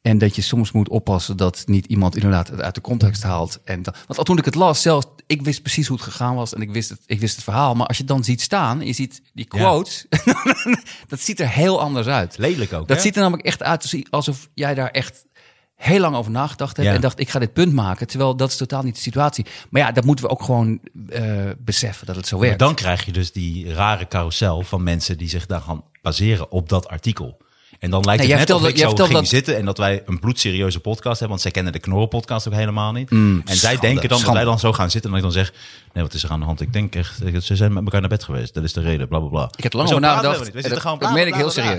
[0.03, 3.61] En dat je soms moet oppassen dat niet iemand inderdaad het uit de context haalt.
[3.65, 6.35] En dan, want al toen ik het las, zelfs, ik wist precies hoe het gegaan
[6.35, 7.75] was en ik wist het, ik wist het verhaal.
[7.75, 9.59] Maar als je dan ziet staan je ziet die Ja.
[9.59, 10.07] quotes,
[11.09, 12.39] dat ziet er heel anders uit.
[12.39, 13.03] Lelijk ook, Dat hè?
[13.03, 15.25] ziet er namelijk echt uit alsof jij daar echt
[15.83, 16.95] heel lang over nagedacht hebt Ja.
[16.95, 18.07] en dacht ik ga dit punt maken.
[18.07, 19.47] Terwijl dat is totaal niet de situatie.
[19.71, 21.23] Maar ja, dat moeten we ook gewoon eh,
[21.59, 22.61] beseffen dat het zo Maar werkt.
[22.61, 26.69] dan krijg je dus die rare carousel van mensen die zich daar gaan baseren op
[26.69, 27.41] dat artikel.
[27.79, 29.79] En dan lijkt Nee, het net of vertelde- ik zo ging dat- zitten en dat
[29.79, 31.29] wij een bloedserieuze podcast hebben.
[31.29, 33.11] Want zij kennen de Knorren podcast ook helemaal niet.
[33.11, 35.45] Mm, en zij denken dan dat wij dan zo gaan zitten en dat ik dan
[35.45, 35.55] zeg...
[35.93, 36.61] Nee, wat is er aan de hand?
[36.61, 38.55] Ik denk echt, ze zijn met elkaar naar bed geweest.
[38.55, 39.51] Dat is de reden, bla bla bla.
[39.57, 40.39] Ik heb lang over nagedacht.
[40.53, 40.63] we.
[40.63, 41.77] We dat, dat meen ik heel bla.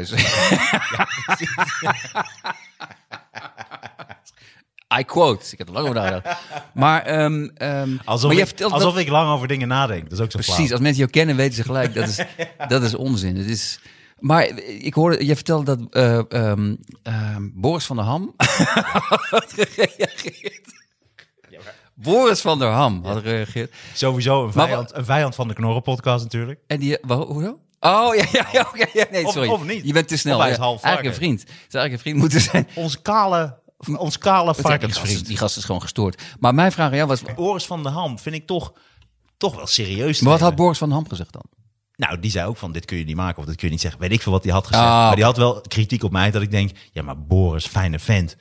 [5.00, 5.46] I quote.
[5.52, 6.40] Ik heb er lang over nagedacht.
[6.74, 10.04] Maar, ehm ehm Alsof, maar ik, vertelt alsof dat- ik lang over dingen nadenk.
[10.04, 10.72] Dat is ook zo Precies, flauw.
[10.72, 11.94] als mensen jou kennen, weten ze gelijk.
[11.94, 12.20] Dat is,
[12.68, 13.36] dat is onzin.
[13.36, 13.80] Het is,
[14.20, 15.80] maar ik hoorde, jij vertelde dat
[16.34, 18.34] ehm, ehm, Boris van der Ham
[19.32, 20.62] had gereageerd.
[21.96, 23.74] Boris van der Ham had gereageerd.
[23.94, 26.60] Sowieso een Maar vijand, een vijand van de Knorren podcast natuurlijk.
[26.68, 27.60] En die, hoezo?
[27.80, 28.86] Oh, ja, ja, ja, oké.
[28.94, 29.50] ja, nee, Of- sorry.
[29.50, 29.86] of niet.
[29.86, 30.36] Je bent te snel.
[30.36, 31.40] Of hij is Ja, half eigenlijk een vriend.
[31.42, 32.68] Het zou eigenlijk een vriend moeten zijn.
[32.86, 33.60] Ons kale,
[33.98, 35.26] ons kale Die gast, is, varkensvriend.
[35.26, 36.22] die gast is gewoon gestoord.
[36.40, 37.22] Maar mijn vraag aan jou was...
[37.36, 38.74] Boris van der Ham vind ik toch,
[39.38, 40.22] toch wel serieus.
[40.22, 40.56] Maar wat had.
[40.56, 41.44] Boris van der Ham gezegd dan?
[41.96, 43.82] Nou, die zei ook van, dit kun je niet maken of dit kun je niet
[43.82, 44.00] zeggen.
[44.02, 44.86] Weet ik veel wat hij had gezegd.
[44.86, 48.00] Ah, maar die had wel kritiek op mij dat ik denk, ja, maar Boris, fijne
[48.00, 48.36] vent.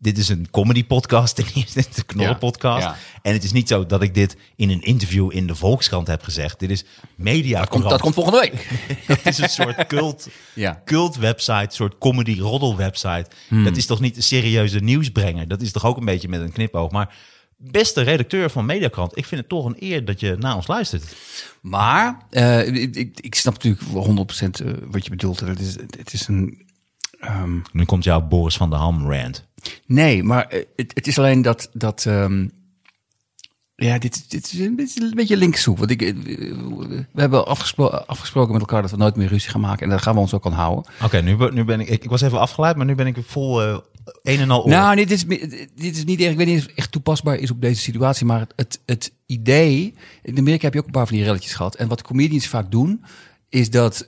[0.00, 1.84] Dit is een comedy podcast, ten eerste
[2.16, 2.82] een podcast.
[2.84, 2.96] Ja, ja.
[3.22, 6.22] En het is niet zo dat ik dit in een interview in de Volkskrant heb
[6.22, 6.58] gezegd.
[6.60, 6.84] Dit is
[7.16, 7.58] media.
[7.60, 8.68] Dat komt, dat komt volgende week.
[9.06, 10.82] Het is een soort cult, Ja.
[10.84, 13.26] cult website, soort comedy roddel website.
[13.48, 13.64] Hmm.
[13.64, 15.48] Dat is toch niet een serieuze nieuwsbrenger.
[15.48, 16.90] Dat is toch ook een beetje met een knipoog.
[16.90, 17.14] Maar
[17.56, 21.04] beste redacteur van Mediakrant, ik vind het toch een eer dat je naar ons luistert.
[21.60, 24.26] Maar eh, ik, ik, ik snap natuurlijk wel
[24.60, 25.40] 100% eh, wat je bedoelt.
[25.40, 26.66] Het is, het is een...
[27.20, 29.46] ehm, Nu komt jouw Boris van der Ham rant.
[29.86, 31.70] Nee, maar eh, het, het is alleen dat...
[31.72, 32.46] dat ehm,
[33.74, 35.78] ja, dit, dit is een beetje, een beetje linkshoek.
[35.78, 36.14] Want ik, eh,
[37.12, 39.82] we hebben afgespro afgesproken met elkaar dat we nooit meer ruzie gaan maken.
[39.82, 40.84] En daar gaan we ons ook aan houden.
[41.02, 42.04] Oké, nu, ben- nu ben ik, ik...
[42.04, 43.78] Ik was even afgeleid, maar nu ben ik vol eh,
[44.22, 44.68] een en al oor.
[44.68, 47.50] Nou, dit is, dit is niet echt, ik weet niet of het echt toepasbaar is
[47.50, 51.06] op deze situatie, maar het, het, het idee, in Amerika heb je ook een paar
[51.06, 51.74] van die relletjes gehad.
[51.74, 53.04] En wat comedians vaak doen,
[53.48, 54.06] is dat,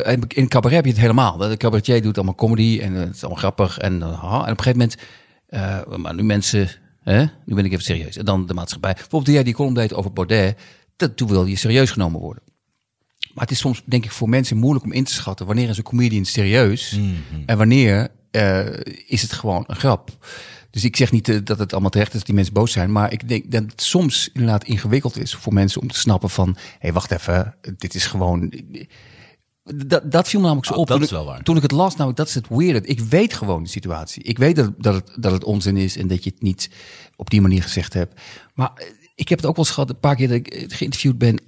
[0.00, 1.36] in in cabaret heb je het helemaal.
[1.36, 3.78] De cabaretier doet allemaal comedy en het is allemaal grappig.
[3.78, 4.96] En, eh, en op een gegeven moment,
[5.46, 6.68] eh, maar nu mensen,
[7.02, 8.16] hè, nu ben ik even serieus.
[8.16, 8.92] En dan de maatschappij.
[8.92, 10.58] Bijvoorbeeld toen jij die column deed over Baudet,
[10.96, 12.42] dat, toen wil je serieus genomen worden.
[13.34, 15.76] Maar het is soms, denk ik, voor mensen moeilijk om in te schatten wanneer is
[15.76, 17.00] een comedian serieus
[17.46, 18.66] en wanneer eh,
[19.06, 20.10] is het gewoon een grap.
[20.70, 22.92] Dus ik zeg niet eh, dat het allemaal terecht is dat die mensen boos zijn,
[22.92, 26.48] maar ik denk dat het soms inderdaad ingewikkeld is voor mensen om te snappen van,
[26.48, 28.52] hé, hey, wacht even, dit is gewoon.
[29.64, 30.86] Dat, dat viel me namelijk zo Ah, op.
[30.86, 31.42] dat toen, is ik, wel waar.
[31.42, 32.88] toen ik het las, nou, dat is het weird.
[32.88, 34.22] Ik weet gewoon de situatie.
[34.22, 36.70] Ik weet dat, dat, het, dat het onzin is en dat je het niet
[37.16, 38.20] op die manier gezegd hebt.
[38.54, 40.64] Maar eh, ik heb het ook wel eens gehad, een paar keer dat ik eh,
[40.68, 41.40] geïnterviewd ben.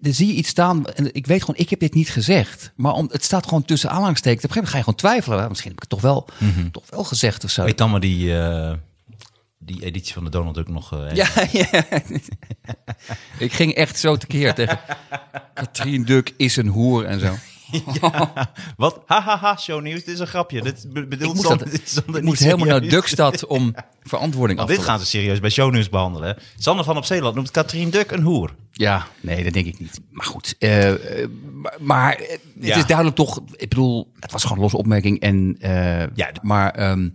[0.00, 2.72] Dan zie je iets staan en ik weet gewoon, ik heb dit niet gezegd.
[2.76, 4.44] Maar om, het staat gewoon tussen aanhalingstekens.
[4.44, 5.48] Op een gegeven moment ga je gewoon twijfelen.
[5.48, 6.70] Misschien heb ik het toch wel, Mhm.
[6.70, 7.64] toch wel gezegd of zo.
[7.64, 8.72] Weet dan maar die, eh,
[9.64, 10.92] die editie van de Donald ook nog...
[10.92, 11.68] eh, Ja, ja.
[13.38, 14.78] ik ging echt zo tekeer tegen
[15.54, 17.34] Katrien Duk is een hoer en zo.
[18.76, 19.02] Wat?
[19.06, 20.04] Hahaha, shownieuws.
[20.04, 20.62] Dit is een grapje.
[20.62, 21.74] Dit be- Ik bedoelt moest, zonder, dat,
[22.06, 22.80] dit ik moest helemaal naar.
[22.80, 26.36] Dukstad om verantwoording af dit te gaan ze serieus bij shownieuws behandelen.
[26.58, 28.54] Sander van op Zeeland noemt Katrien Duk een hoer.
[28.72, 30.00] Ja, nee, dat denk ik niet.
[30.10, 31.28] Maar goed, eh, eh,
[31.80, 32.76] maar, het Ja.
[32.76, 33.40] is duidelijk toch.
[33.56, 35.20] Ik bedoel, het was gewoon een losse opmerking.
[35.20, 35.56] En,
[36.14, 36.30] Ja.
[36.42, 37.08] maar ehm,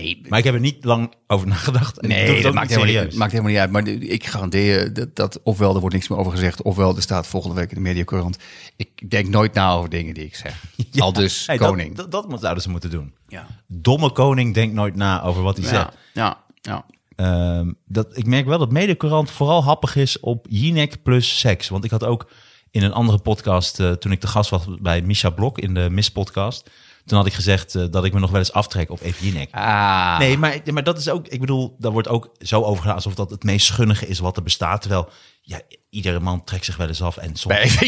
[0.00, 2.00] nee, Maar ik heb er niet lang over nagedacht.
[2.00, 3.70] En nee, dat maakt helemaal, niet, maakt helemaal niet uit.
[3.70, 7.02] Maar ik garandeer je dat, dat ofwel er wordt niks meer over gezegd, ofwel er
[7.02, 8.36] staat volgende week in de Mediacourant.
[8.76, 10.62] Ik denk nooit na over dingen die ik zeg.
[10.90, 11.02] Ja.
[11.02, 11.94] Al dus Hey, dat- koning.
[11.96, 13.12] Dat, dat, zouden ze moeten doen.
[13.28, 13.46] ja.
[13.66, 15.88] Domme koning denkt nooit na over wat hij Ja, zegt.
[16.12, 16.84] ja, ja.
[17.16, 21.68] Ehm, dat, ik merk wel dat Mediacorant vooral happig is op Jinek plus seks.
[21.68, 22.30] Want ik had ook
[22.70, 25.90] in een andere podcast, eh, toen ik de gast was bij Misha Blok in de
[25.90, 26.70] Miss podcast,
[27.06, 29.48] toen had ik gezegd eh, dat ik me nog wel eens aftrek op even Jinek.
[29.54, 30.18] Ah.
[30.18, 33.14] Nee, maar, maar dat is ook, ik bedoel, daar wordt ook zo over gedaan alsof
[33.14, 34.80] dat het meest schunnige is wat er bestaat.
[34.80, 35.08] Terwijl,
[35.42, 37.54] ja, iedere man trekt zich wel eens af en soms...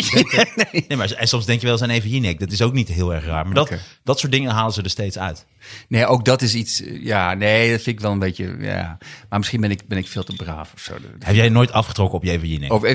[0.72, 0.84] Nee.
[0.88, 2.38] Nee, maar en soms denk je wel eens aan even Jinek.
[2.40, 3.44] Dat is ook niet heel erg raar.
[3.44, 3.72] Maar dat,
[4.04, 5.46] dat soort dingen halen ze er steeds uit.
[5.88, 6.82] Nee, ook dat is iets.
[6.82, 8.56] eh, Ja, nee, dat vind ik wel een beetje.
[8.60, 8.98] Ja.
[9.28, 10.94] Maar misschien ben ik, ben ik veel te braaf of zo.
[11.18, 12.48] Heb jij nooit afgetrokken op je even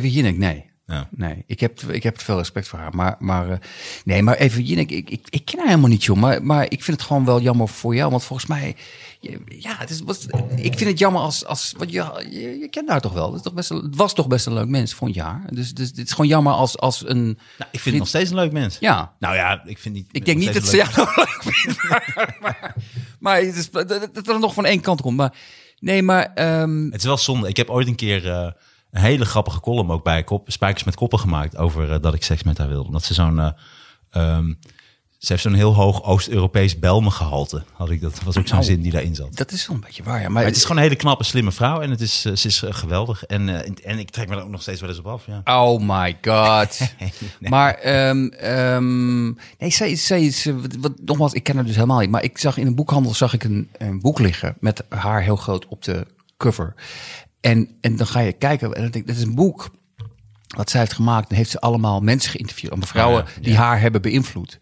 [0.10, 0.72] Jinek, nee.
[0.86, 1.08] Ja.
[1.12, 2.96] Nee, ik heb, ik heb veel respect voor haar.
[2.96, 3.58] Maar, maar eh,
[4.06, 6.18] nee, maar even Jinek, ik, ik, ik ken haar helemaal niet, joh.
[6.18, 8.12] Maar, maar ik vind het gewoon wel jammer voor jou.
[8.12, 8.76] Want volgens mij,
[9.48, 12.90] ja, het is, wat, ik vind het jammer als, als want je, je, je kent
[12.90, 13.26] haar toch wel.
[13.28, 15.44] Het, is toch best het was toch best een leuk mens, vond je haar.
[15.50, 17.24] Dus, dus het is gewoon jammer als, als een...
[17.58, 18.78] Nou, ik vind het nog steeds een leuk mens.
[18.80, 20.08] Ja, Nou ja, ik vind niet.
[20.12, 21.84] ik denk niet dat ze jou nog leuk vindt.
[21.90, 22.76] Maar, maar,
[23.20, 25.18] maar het is, dat, dat er nog van één kant komt.
[25.18, 25.34] Maar
[25.80, 26.34] nee, maar...
[26.34, 27.48] ehm, Het is wel zonde.
[27.48, 28.52] Ik heb ooit een keer eh,
[28.94, 32.24] een hele grappige column ook bij Kop, Spijkers met Koppen gemaakt over eh, dat ik
[32.24, 32.86] seks met haar wilde.
[32.88, 33.40] Omdat ze zo'n.
[33.40, 33.50] eh,
[34.10, 34.54] ehm,
[35.18, 37.64] ze heeft zo'n heel hoog Oost-Europees Belmengehalte.
[37.74, 38.70] Had ik, dat was ook zo'n Nou.
[38.70, 39.36] zin die daarin zat.
[39.38, 40.22] dat is wel een beetje waar, ja.
[40.24, 41.82] Maar, Maar het is gewoon een hele knappe, slimme vrouw.
[41.82, 43.24] En het is, eh, ze is geweldig.
[43.24, 43.50] En,
[43.84, 45.26] en, ik trek me er ook nog steeds wel eens op af.
[45.26, 45.42] Ja.
[45.62, 46.80] Oh my god.
[47.40, 49.24] Maar, ehm, ehm,
[49.58, 52.10] nee, zij, zij is, wat, wat- nogmaals, ik ken haar dus helemaal niet.
[52.10, 55.36] Maar ik zag in een boekhandel zag ik een, een boek liggen met haar heel
[55.36, 56.74] groot op de cover.
[57.44, 59.70] En, en dan ga je kijken en dan denk ik, dit is een boek
[60.56, 61.30] wat zij heeft gemaakt.
[61.30, 62.72] Dan heeft ze allemaal mensen geïnterviewd.
[62.72, 64.58] Allemaal vrouwen Oh ja, die haar hebben beïnvloed.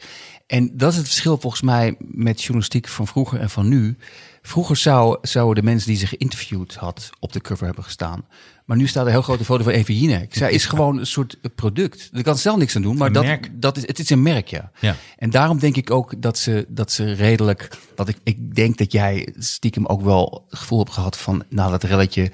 [0.47, 3.97] En dat is het verschil volgens mij met journalistiek van vroeger en van nu.
[4.41, 8.25] Vroeger zou, zouden de mensen die ze geïnterviewd had op de cover hebben gestaan.
[8.65, 10.35] Maar nu staat er een heel grote foto van Eva Jinek.
[10.35, 12.09] Zij is gewoon een soort product.
[12.13, 14.47] Ik kan er zelf niks aan doen, maar dat, dat is, het is een merk,
[14.47, 14.71] ja.
[14.79, 14.95] Ja.
[15.17, 17.69] En daarom denk ik ook dat ze, dat ze redelijk...
[17.95, 21.43] Dat ik, ik denk dat jij stiekem ook wel het gevoel hebt gehad van...
[21.49, 22.31] Na dat relletje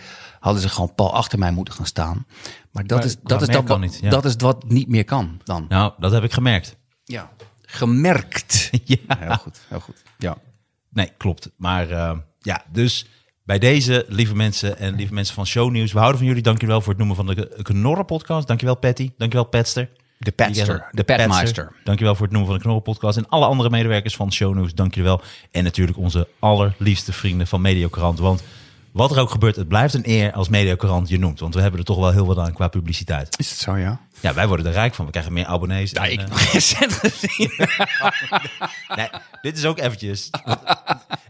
[0.48, 2.26] hadden ze gewoon pal achter mij moeten gaan staan.
[2.72, 4.10] Maar dat, Maar is, dat, is, dat, wat, niet, ja.
[4.10, 5.66] dat is wat niet meer kan dan.
[5.70, 6.76] Nou, dat heb ik gemerkt.
[7.04, 7.30] Ja.
[7.62, 8.70] Gemerkt.
[8.86, 9.18] ja.
[9.20, 10.04] Heel goed, heel goed.
[10.18, 10.38] Ja.
[10.90, 11.50] Nee, klopt.
[11.58, 13.06] Maar eh, ja, dus
[13.44, 15.92] bij deze, lieve mensen en lieve mensen van Shownieuws.
[15.92, 16.44] We houden van jullie.
[16.44, 18.48] Dank jullie wel voor het noemen van de Knorren podcast.
[18.48, 19.12] Dankjewel Patty.
[19.18, 19.90] Dankjewel Petster.
[20.18, 20.88] De petster.
[20.92, 21.72] De petmeister.
[21.84, 23.18] Dankjewel voor het noemen van de Knorren podcast.
[23.18, 24.74] En alle andere medewerkers van Shownieuws.
[24.74, 25.22] Dank jullie wel.
[25.52, 28.20] En natuurlijk onze allerliefste vrienden van Mediocrant.
[28.20, 28.44] Want
[28.98, 31.40] wat er ook gebeurt, het blijft een eer als Mediocrant je noemt.
[31.40, 33.40] Want we hebben er toch wel heel wat aan qua publiciteit.
[33.40, 34.00] Is het zo, ja?
[34.20, 35.06] Ja, wij worden er rijk van.
[35.06, 35.92] We krijgen meer abonnees.
[35.92, 37.52] Ja, en, ik heb nog gezien.
[38.96, 39.10] Nee,
[39.42, 40.30] dit is ook eventjes.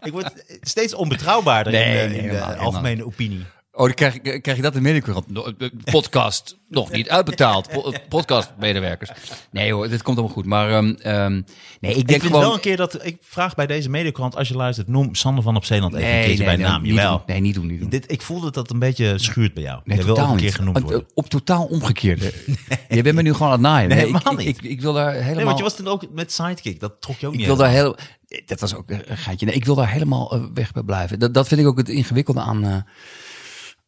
[0.01, 3.45] ik word steeds onbetrouwbaarder in, Nee, de, in de algemene opinie.
[3.77, 7.69] Oh, dan krijg, ik- krijg je dat in de Podcast nog niet uitbetaald.
[7.69, 9.09] Po- Podcastmedewerkers.
[9.51, 10.45] Nee hoor, dit komt allemaal goed.
[10.45, 12.41] Maar ehm, ehm, nee, ik Ik denk vind gewoon...
[12.41, 15.55] wel een keer dat ik vraag bij deze mediakrant als je luistert, noem Sander van
[15.55, 16.81] op Zeeland even een nee, keertje nee, bij nee, naam.
[16.81, 17.23] niet Jawel.
[17.25, 17.89] Nee, niet doen, niet doen.
[17.89, 19.81] Dit, ik voelde dat dat een beetje schuurt bij jou.
[19.83, 21.05] Nee, je wil ook totaal een keer genoemd worden.
[21.13, 22.33] Op, totaal omgekeerde.
[22.89, 23.89] Je bent me nu gewoon aan het naaien.
[23.89, 24.57] Nee, ik, helemaal ik, niet.
[24.57, 25.35] Ik, ik wil daar helemaal...
[25.35, 26.79] Nee, want je was toen ook met Sidekick.
[26.79, 27.97] Dat trok je ook ik niet wil daar heel...
[28.45, 29.45] Dat was ook een geitje.
[29.45, 31.19] Nee, ik wil daar helemaal eh, weg bij blijven.
[31.19, 32.63] Dat, dat vind ik ook het ingewikkelde aan...
[32.63, 32.75] eh,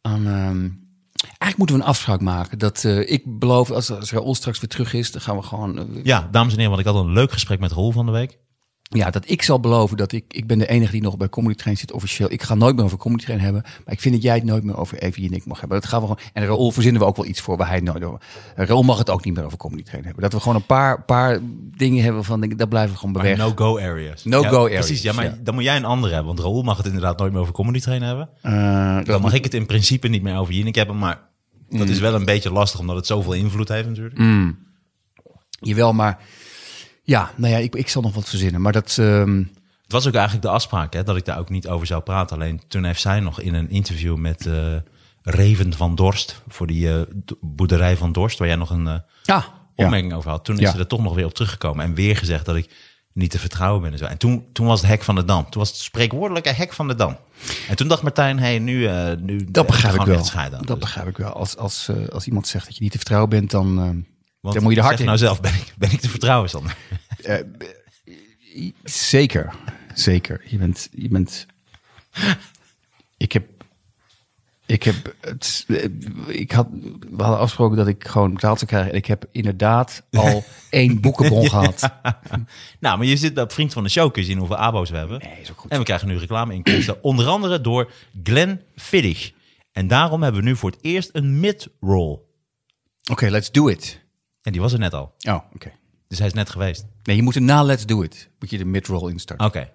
[0.00, 0.68] aan ehm,
[1.22, 2.58] eigenlijk moeten we een afspraak maken.
[2.58, 5.12] Dat eh, ik beloof, als, als Raoul straks weer terug is...
[5.12, 5.78] dan gaan we gewoon...
[5.78, 8.12] eh, Ja, dames en heren, want ik had een leuk gesprek met Roel van de
[8.12, 8.38] week.
[8.96, 10.24] Ja, dat ik zal beloven dat ik...
[10.28, 12.32] Ik ben de enige die nog bij Comedy Train zit officieel.
[12.32, 13.62] Ik ga nooit meer over Comedy Train hebben.
[13.84, 15.80] Maar ik vind dat jij het nooit meer over Evie en ik mag hebben.
[15.80, 16.22] Dat gaan we gewoon...
[16.32, 18.20] En Raoul verzinnen we ook wel iets voor waar hij het nooit over...
[18.54, 20.22] Raoul mag het ook niet meer over Comedy Train hebben.
[20.22, 21.38] Dat we gewoon een paar, paar
[21.76, 22.40] dingen hebben van...
[22.40, 23.36] denk Daar blijven we gewoon weg.
[23.36, 24.24] no-go areas.
[24.24, 25.38] No-go Ja, areas, Precies, ja, maar ja.
[25.42, 26.34] dan moet jij een andere hebben.
[26.34, 28.28] Want Raoul mag het inderdaad nooit meer over Comedy Train hebben.
[28.42, 28.52] Eh,
[28.94, 30.98] Dan dat mag ik het in principe niet meer over Jinek hebben.
[30.98, 31.20] Maar
[31.68, 34.18] dat is wel een beetje lastig, omdat het zoveel invloed heeft natuurlijk.
[35.60, 36.18] Jawel, maar...
[37.10, 38.60] Ja, nou ja, ik, ik zal nog wat verzinnen.
[38.60, 38.96] Maar dat...
[38.98, 39.36] ehm,
[39.82, 42.36] Het was ook eigenlijk de afspraak hè, dat ik daar ook niet over zou praten.
[42.36, 44.76] Alleen toen heeft zij nog in een interview met eh
[45.22, 46.42] Reven van Dorst...
[46.48, 47.00] voor die eh,
[47.40, 48.92] boerderij van Dorst, waar jij nog een eh,
[49.22, 49.44] ja,
[49.76, 49.84] ja.
[49.84, 50.44] opmerking over had.
[50.44, 50.70] Toen is Ja.
[50.72, 52.70] ze er toch nog weer op teruggekomen en weer gezegd dat ik
[53.12, 53.92] niet te vertrouwen ben.
[53.92, 54.04] En, zo.
[54.04, 55.42] en toen, toen was het hek van de dam.
[55.50, 57.16] Toen was het spreekwoordelijke hek van de dam.
[57.68, 58.88] En toen dacht Martijn, hey, nu,
[59.20, 60.30] nu Dat begrijp ik wel.
[60.34, 60.50] aan.
[60.50, 61.32] Dat Dus- begrijp ik wel.
[61.32, 64.04] Als, als, als iemand zegt dat je niet te vertrouwen bent, dan,
[64.40, 65.12] want dan moet je er hard zeg in.
[65.12, 66.76] nou zelf, ben ik, ben ik te vertrouwen, Sander?
[68.84, 69.54] Zeker,
[69.94, 70.42] zeker.
[70.46, 71.46] Je bent, je bent
[73.16, 73.48] Ik heb.
[74.66, 75.14] Ik heb.
[75.20, 75.66] Het,
[76.26, 76.68] ik had.
[77.10, 78.90] We hadden afgesproken dat ik gewoon betaald zou krijgen.
[78.90, 81.88] En ik heb inderdaad al één boekenbon gehad.
[82.80, 84.96] Nou, maar je zit op Vriend van de Show, kun je zien hoeveel abo's we
[84.96, 85.18] hebben.
[85.18, 85.70] Nee, is ook goed.
[85.70, 87.90] En we krijgen nu reclameinkomsten, onder andere door
[88.22, 89.32] Glenn Fiddig.
[89.72, 92.18] En daarom hebben we nu voor het eerst een mid-roll.
[93.10, 93.99] Oké, let's do it.
[94.42, 95.14] En die was er net al.
[95.28, 95.72] Oh, oké.
[96.08, 96.86] Dus hij is net geweest.
[97.02, 98.28] Nee, je moet er na let's do it.
[98.38, 99.46] Moet je de mid-roll instarten.
[99.46, 99.70] Oké.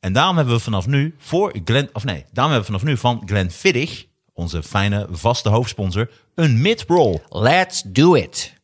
[0.00, 2.96] En daarom hebben we vanaf nu voor Glenn, of nee, daarom hebben we vanaf nu
[2.96, 7.20] van Glenn Fiddig, onze fijne vaste hoofdsponsor, een mid-roll.
[7.28, 8.54] Let's do it.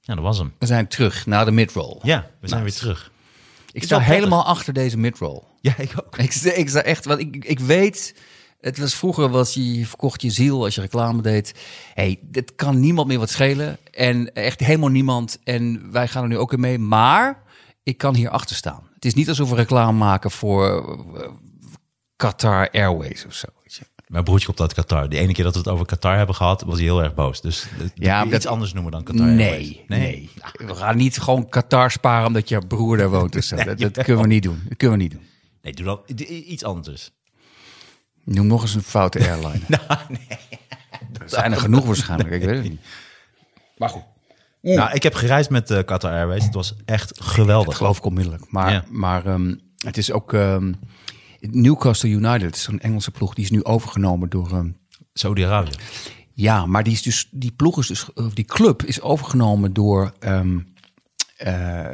[0.00, 0.54] Ja, dat was hem.
[0.58, 1.98] We zijn terug naar de mid-roll.
[2.02, 3.12] Ja, we zijn weer terug.
[3.72, 5.42] Ik sta helemaal achter deze mid-roll.
[5.60, 6.18] Ja, ik ook.
[6.18, 8.14] Ik, ik sta echt, want ik, ik weet,
[8.64, 11.54] het was vroeger was je, je verkocht je ziel als je reclame deed.
[11.94, 13.78] hey, dit kan niemand meer wat schelen.
[13.90, 15.38] En echt helemaal niemand.
[15.44, 16.78] En wij gaan er nu ook in mee.
[16.78, 17.42] Maar
[17.82, 18.82] ik kan hier achter staan.
[18.94, 21.28] Het is niet alsof we reclame maken voor eh,
[22.16, 23.46] Qatar Airways of zo.
[24.06, 25.08] Mijn broertje komt uit Qatar.
[25.08, 27.40] De ene keer dat we het over Qatar hebben gehad, was hij heel erg boos.
[27.40, 29.26] Dus ja, Ja, iets dat- anders noemen dan Qatar.
[29.26, 29.80] Airways.
[29.86, 33.36] Nee, nee, We gaan niet gewoon Qatar sparen omdat je broer daar woont.
[33.36, 33.56] of zo.
[33.64, 34.62] dat, dat kunnen we niet doen.
[34.68, 35.22] Dat kunnen we niet doen.
[35.62, 37.10] Nee, doe dan i- iets anders.
[38.24, 39.60] Noem nog eens een foute airline.
[39.68, 39.82] Nou,
[41.20, 42.30] Er zijn er genoeg waarschijnlijk.
[42.30, 42.80] Ik weet het niet.
[43.78, 44.02] Maar goed.
[44.60, 46.44] Nou, ik heb gereisd met eh, Qatar Airways.
[46.44, 47.66] Het was echt geweldig.
[47.66, 48.44] Dat geloof ik onmiddellijk.
[48.50, 48.84] Maar, Ja.
[48.90, 50.72] maar ehm, het is ook ehm,
[51.40, 54.50] Newcastle United, zo'n Engelse ploeg, die is nu overgenomen door.
[54.52, 54.68] ehm,
[55.12, 55.70] Saudi-Arabië.
[56.32, 60.12] ja, maar die, is dus, die ploeg is dus, of die club is overgenomen door.
[61.36, 61.90] eh,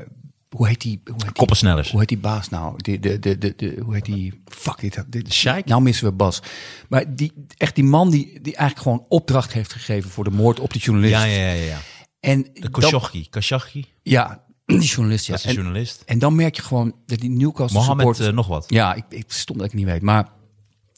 [0.57, 1.01] hoe heet die?
[1.05, 1.91] Hoe heet die, Koppensnellers.
[1.91, 2.75] hoe heet die baas nou?
[2.77, 4.41] De, de, de, de, de, hoe heet die?
[4.45, 5.05] Fuck dit.
[5.09, 5.67] dit Sheikh?
[5.69, 6.43] Nou missen we Bas.
[6.89, 10.61] Maar die, echt die man die, die eigenlijk gewoon opdracht heeft gegeven voor de moord
[10.61, 11.15] op de journalist.
[11.15, 11.65] Ja, ja, ja.
[11.65, 11.79] ja.
[12.21, 13.29] En De Khashoggi.
[13.31, 15.27] Khashoggi, Ja, die journalist.
[15.27, 15.33] Ja.
[15.33, 16.03] dat is de En- journalist.
[16.07, 18.65] En dan merk je gewoon dat die Newcastle Mohammed eh, nog wat.
[18.69, 20.03] Ja, ik, ik stom dat ik niet weet.
[20.03, 20.29] Maar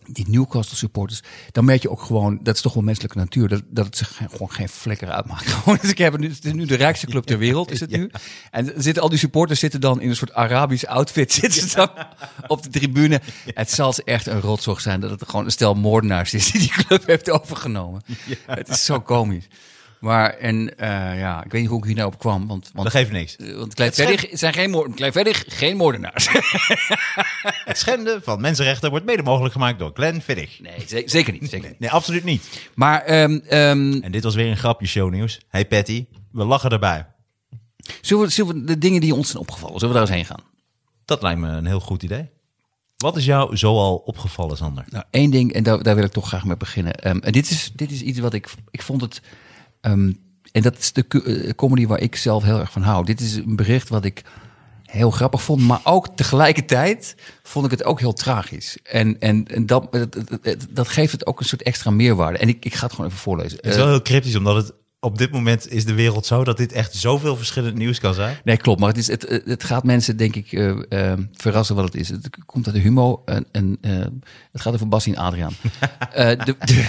[0.06, 2.38] die Newcastle supporters, dan merk je ook gewoon...
[2.42, 3.48] Dat is toch wel menselijke natuur.
[3.48, 5.46] Dat, dat het zich gewoon geen flikker uitmaakt.
[5.52, 7.90] Gewoon, dus ik heb nu, het is nu de rijkste club ter wereld, is het
[7.90, 8.10] nu.
[8.50, 11.32] En zitten, al die supporters zitten dan in een soort Arabisch outfit.
[11.42, 11.90] Zitten ze dan
[12.46, 13.20] op de tribune.
[13.46, 16.50] Het zal echt een rotzorg zijn dat het gewoon een stel moordenaars is...
[16.50, 18.02] die die club heeft overgenomen.
[18.46, 19.48] Het is zo komisch.
[20.02, 20.88] Maar, en eh,
[21.18, 22.46] ja, ik weet niet hoe ik hier nou op kwam.
[22.46, 23.36] Want, want Dat geeft niks.
[23.36, 26.28] eh, Want Kleinverdig zijn geen, moord, Kleinverdig geen moordenaars.
[27.64, 30.60] Het schenden van mensenrechten wordt mede mogelijk gemaakt door Glenn Fiddig.
[30.60, 31.50] Nee, ze- zeker niet.
[31.50, 31.78] Zeker niet.
[31.78, 32.68] Nee, absoluut niet.
[32.74, 35.40] Maar ehm, ehm, En dit was weer een grapje shownieuws.
[35.48, 37.06] Hey Patty, we lachen erbij.
[38.00, 40.36] zullen, we, zullen we de dingen die ons zijn opgevallen, zullen we daar eens heen
[40.36, 40.44] gaan?
[41.04, 42.28] Dat lijkt me een heel goed idee.
[42.96, 44.84] Wat is jou zoal opgevallen, Sander?
[44.88, 46.94] Nou, één ding, en daar, daar wil ik toch graag mee beginnen.
[46.94, 49.20] Ehm, en dit is, dit is iets wat ik, ik vond het,
[49.82, 50.12] ehm,
[50.52, 53.04] en dat is de eh, comedy waar ik zelf heel erg van hou.
[53.04, 54.22] Dit is een bericht wat ik
[54.84, 58.78] heel grappig vond, maar ook tegelijkertijd vond ik het ook heel tragisch.
[58.82, 59.98] En, en, en dat,
[60.70, 62.38] dat, geeft het ook een soort extra meerwaarde.
[62.38, 63.56] En ik, ik ga het gewoon even voorlezen.
[63.56, 66.44] Het is Eh, wel heel cryptisch, omdat het op dit moment is de wereld zo
[66.44, 68.36] dat dit echt zoveel verschillend nieuws kan zijn.
[68.44, 68.80] Nee, klopt.
[68.80, 72.08] Maar het, is, het, het gaat mensen, denk ik, eh, eh, verrassen wat het is.
[72.08, 73.22] Het komt uit de humo.
[73.24, 73.90] En, en eh,
[74.52, 75.52] het gaat over Bassie en Adriaan.
[76.12, 76.86] Eh, de, de,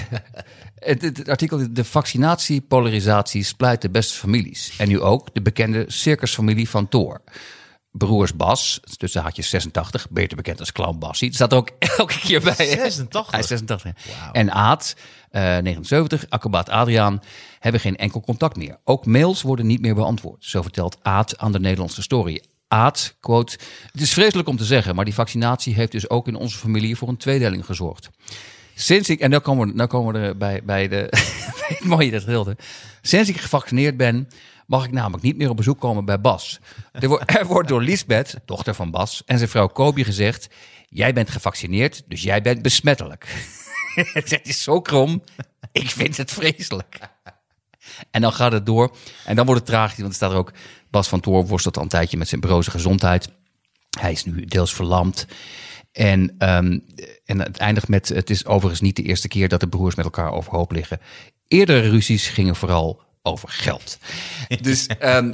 [0.85, 4.73] het, het- het artikel de vaccinatie, polarisatie splijt de beste families.
[4.77, 7.21] En nu ook de bekende circusfamilie van Thor.
[7.91, 11.27] Broers Bas, tussen haakjes 86, beter bekend als Clown Bassie.
[11.27, 12.55] Het staat er ook elke keer bij.
[12.57, 12.65] hè?
[12.89, 13.31] 86?
[13.31, 13.91] Hij is 86.
[14.07, 14.31] ja.
[14.31, 14.95] En Aad,
[15.29, 17.21] eh 79, acrobaat Adriaan,
[17.59, 18.77] hebben geen enkel contact meer.
[18.83, 20.43] Ook mails worden niet meer beantwoord.
[20.45, 22.41] Zo vertelt Aad aan de Nederlandse story.
[22.67, 23.57] Aad, quote,
[23.91, 26.95] het is vreselijk om te zeggen, maar die vaccinatie heeft dus ook in onze familie
[26.97, 28.09] voor een tweedeling gezorgd.
[28.75, 31.07] Sinds ik, en dan komen we, nou komen we er bij, bij, de,
[31.67, 32.57] het mooie dat wilde.
[33.01, 34.29] Sinds ik gevaccineerd ben,
[34.67, 36.59] mag ik namelijk niet meer op bezoek komen bij Bas.
[36.91, 40.49] Er, wordt- er wordt door Lisbeth, dochter van Bas, en zijn vrouw Kobi gezegd:
[40.89, 43.27] Jij bent gevaccineerd, dus jij bent besmettelijk.
[44.13, 45.23] Het is zo krom.
[45.71, 46.99] Ik vind het vreselijk.
[48.11, 48.95] En dan gaat het door.
[49.25, 50.51] En dan wordt het tragisch, want er staat er ook...
[50.89, 53.29] Bas van Toor worstelt al een tijdje met zijn broze gezondheid.
[53.99, 55.27] Hij is nu deels verlamd.
[55.93, 56.79] En, ehm,
[57.25, 58.09] en het eindigt met...
[58.09, 60.99] Het is overigens niet de eerste keer dat de broers met elkaar overhoop liggen.
[61.47, 63.97] Eerdere ruzies gingen vooral over geld.
[64.61, 65.33] Dus ehm,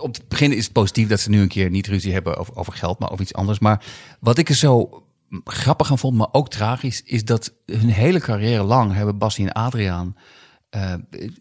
[0.00, 2.56] om te beginnen is het positief dat ze nu een keer niet ruzie hebben over,
[2.56, 3.58] over geld, maar over iets anders.
[3.58, 3.84] Maar
[4.20, 5.02] wat ik er zo
[5.44, 9.52] grappig aan vond, maar ook tragisch, is dat hun hele carrière lang hebben Bassie en
[9.52, 10.16] Adriaan
[10.74, 10.94] eh,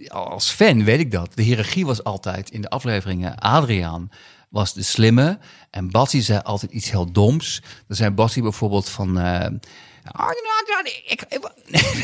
[0.08, 1.32] als fan weet ik dat.
[1.36, 3.36] De hiërarchie was altijd in de afleveringen.
[3.36, 4.10] Adriaan
[4.54, 5.40] was de slimme.
[5.70, 7.62] En Bassie zei altijd iets heel doms.
[7.88, 9.18] Dan zei Bassie bijvoorbeeld van...
[9.18, 11.26] Adriaan, ik,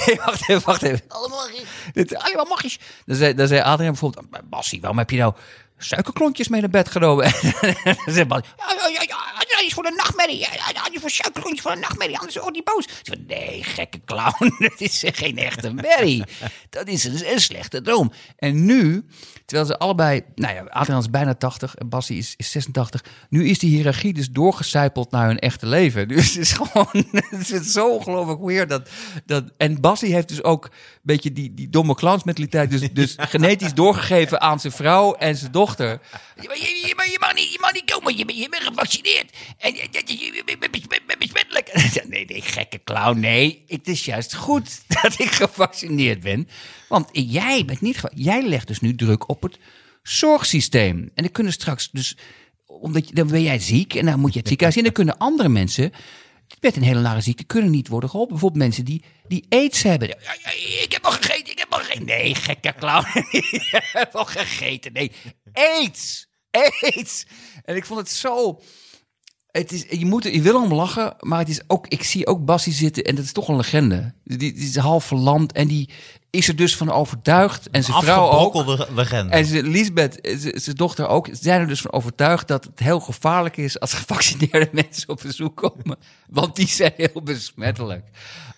[0.06, 1.02] nee, wacht even, wacht even.
[1.08, 2.78] Allemaal mag je.
[3.06, 4.32] Dan zei, dan zei Adriaan bijvoorbeeld...
[4.32, 5.34] "Maar Bassie, waarom heb je nou...
[5.80, 7.26] suikerklontjes mee naar bed genomen.
[7.84, 10.38] En dan zegt Bassie, ja, ja, ja, ja, is voor de nachtmerrie.
[10.38, 12.88] Ja, ja, is voor suikerklontjes voor de nachtmerrie, anders wordt hij boos.
[13.28, 16.24] Nee, gekke clown, dat is geen echte merrie.
[16.70, 18.12] Dat is een, een slechte droom.
[18.36, 19.06] En nu,
[19.46, 23.04] terwijl ze allebei, nou ja, Adriaan is bijna 80 en Bassie is, is 86.
[23.30, 26.08] Nu is die hiërarchie dus doorgecijpeld naar hun echte leven.
[26.20, 28.90] Dus het is gewoon, het is zo ongelooflijk weird dat,
[29.26, 29.44] dat...
[29.58, 30.72] En Bassie heeft dus ook een
[31.02, 35.69] beetje die, die domme clownsmentaliteit dus, dus genetisch doorgegeven aan zijn vrouw en zijn dochter.
[35.78, 35.96] Je,
[36.88, 39.34] je, mag niet, je mag niet komen, je, je bent gevaccineerd.
[39.58, 40.44] En je, je,
[41.20, 41.72] besmettelijk.
[42.10, 43.20] Nee, nee, gekke clown.
[43.20, 46.48] Nee, het is juist goed dat ik gevaccineerd ben.
[46.88, 49.58] Want jij bent niet Jij legt dus nu druk op het
[50.04, 50.98] zorgsysteem.
[50.98, 52.18] En dan kunnen straks dus...
[52.66, 54.84] Omdat dan ben jij ziek en dan moet je het ziekenhuis in.
[54.84, 55.92] Dan kunnen andere mensen
[56.60, 58.34] met een hele nare ziekte kunnen niet worden geholpen.
[58.34, 60.10] Bijvoorbeeld mensen die, die aids hebben.
[60.82, 62.06] Ik heb al gegeten, ik heb al gegeten.
[62.06, 63.06] Nee, gekke clown.
[63.72, 64.94] je hebt al gegeten.
[64.94, 65.12] Nee,
[65.54, 66.28] aids.
[66.52, 67.26] Aids.
[67.64, 68.62] En ik vond het zo...
[69.52, 72.46] Het is, je, moet, je wil om lachen, maar het is ook, ik zie ook
[72.46, 74.14] Bassie zitten en dat is toch een legende.
[74.24, 75.90] Die, die is half verlamd en die
[76.30, 77.70] is er dus van overtuigd.
[77.70, 78.88] En zijn vrouw ook.
[78.96, 79.32] Legende.
[79.34, 83.00] En ze- Lisbeth, eh, zijn dochter ook, zijn er dus van overtuigd dat het heel
[83.00, 85.98] gevaarlijk is als gevaccineerde mensen op bezoek komen.
[86.30, 88.04] Want die zijn heel besmettelijk.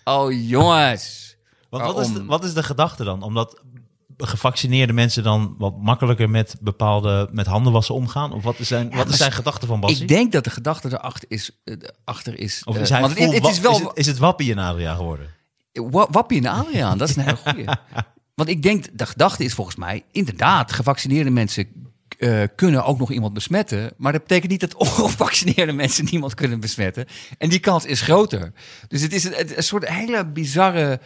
[0.04, 1.36] Oh jongens.
[1.70, 2.28] Want wat is, de, Waarom?
[2.28, 3.22] wat is de gedachte dan?
[3.22, 3.62] Omdat
[4.26, 8.32] gevaccineerde mensen dan wat makkelijker met bepaalde met handen wassen omgaan?
[8.32, 10.02] Of wat is zijn, wat is zijn gedachte van Bassie?
[10.02, 11.50] Ik denk dat de gedachte erachter is.
[11.64, 14.06] eh, achter is of eh, is hij want vol het, is wel is het, is
[14.06, 15.26] het Wappie in Adria geworden?
[15.72, 17.64] Wa- Wappie en Adriaan, dat is een hele goeie.
[18.34, 21.66] Want ik denk, de gedachte is volgens mij, inderdaad, gevaccineerde mensen
[22.18, 23.92] eh, kunnen ook nog iemand besmetten.
[23.96, 27.06] Maar dat betekent niet dat ongevaccineerde mensen niemand kunnen besmetten.
[27.38, 28.52] En die kans is groter.
[28.88, 31.00] Dus het is een, een soort hele bizarre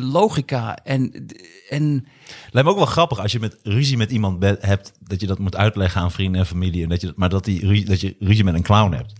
[0.00, 0.76] logica.
[0.84, 1.26] En,
[1.68, 2.06] en
[2.50, 5.38] Lijkt me ook wel grappig als je met ruzie met iemand hebt, dat je dat
[5.38, 6.82] moet uitleggen aan vrienden en familie.
[6.82, 9.12] En dat je, maar dat, die, dat je ruzie met een clown hebt.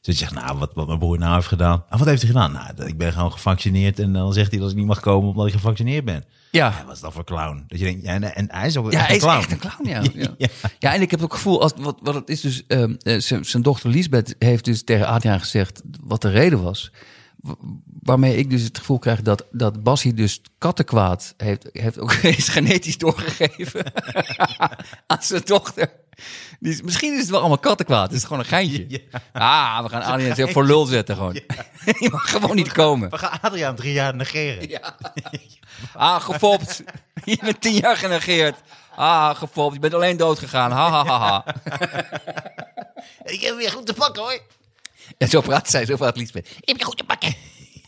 [0.00, 1.84] Dus je zegt, nou, wat, wat mijn broer nou heeft gedaan.
[1.88, 2.52] Ah, wat heeft hij gedaan?
[2.52, 3.98] Nou, ik ben gewoon gevaccineerd.
[3.98, 6.24] En dan zegt hij dat ik niet mag komen omdat ik gevaccineerd ben.
[6.50, 7.64] ja, Ja, wat is dat voor clown?
[7.68, 9.38] Dat je denkt, ja, en, en hij is ook Ja, echt hij is clown.
[9.38, 10.02] echt een clown, ja.
[10.22, 10.34] ja.
[10.38, 10.48] Ja.
[10.78, 10.94] ja.
[10.94, 13.44] en ik heb ook het gevoel, als, wat, wat het is dus, ehm, eh, zijn
[13.44, 16.90] zijn dochter Lisbeth heeft dus tegen Adriaan gezegd wat de reden was.
[17.42, 17.54] Wa-
[18.02, 22.12] Waarmee ik dus het gevoel krijg dat, dat Bassie dus kattenkwaad heeft, heeft ook
[22.42, 23.92] is genetisch doorgegeven
[25.06, 25.90] aan zijn dochter.
[26.60, 28.06] Misschien is het wel allemaal kattenkwaad.
[28.08, 29.02] Het is gewoon een geintje.
[29.32, 31.34] Ah, we gaan Adriaan zo voor lul zetten gewoon.
[32.00, 33.10] Je mag gewoon niet komen.
[33.10, 34.68] We gaan Adriaan drie jaar negeren.
[34.68, 34.96] Ja.
[35.94, 36.82] Ah, gefopt.
[37.24, 38.56] Je bent tien jaar genegeerd.
[38.96, 39.74] Ah, gefopt.
[39.74, 40.70] Je bent alleen dood gegaan.
[40.70, 41.44] Ha, ha, ha, ha.
[43.24, 44.40] Ik heb weer goed te pakken hoor.
[45.18, 46.48] En zo praat zij, zo praat Liesbeth.
[46.60, 47.34] Ik heb je goed te pakken.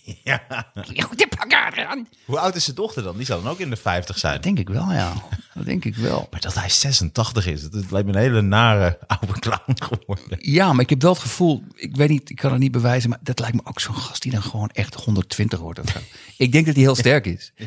[0.25, 0.41] Ja.
[0.75, 2.09] Ik heb je goed te pakken, Adriaan.
[2.25, 3.17] Hoe oud is zijn dochter dan?
[3.17, 4.35] Die zal dan ook in de 50 zijn.
[4.35, 5.13] Dat denk ik wel, ja.
[5.55, 6.29] Dat denk ik wel.
[6.31, 10.39] Maar dat hij 86 is, dat lijkt me een hele nare oude clown geworden.
[10.41, 13.11] Ja, maar ik heb wel het gevoel, ik weet niet, ik kan het niet bewijzen,
[13.11, 15.79] maar dat lijkt me ook zo'n gast die dan gewoon echt 120 wordt.
[15.79, 15.99] of zo.
[16.37, 17.53] Ik denk dat hij heel sterk is.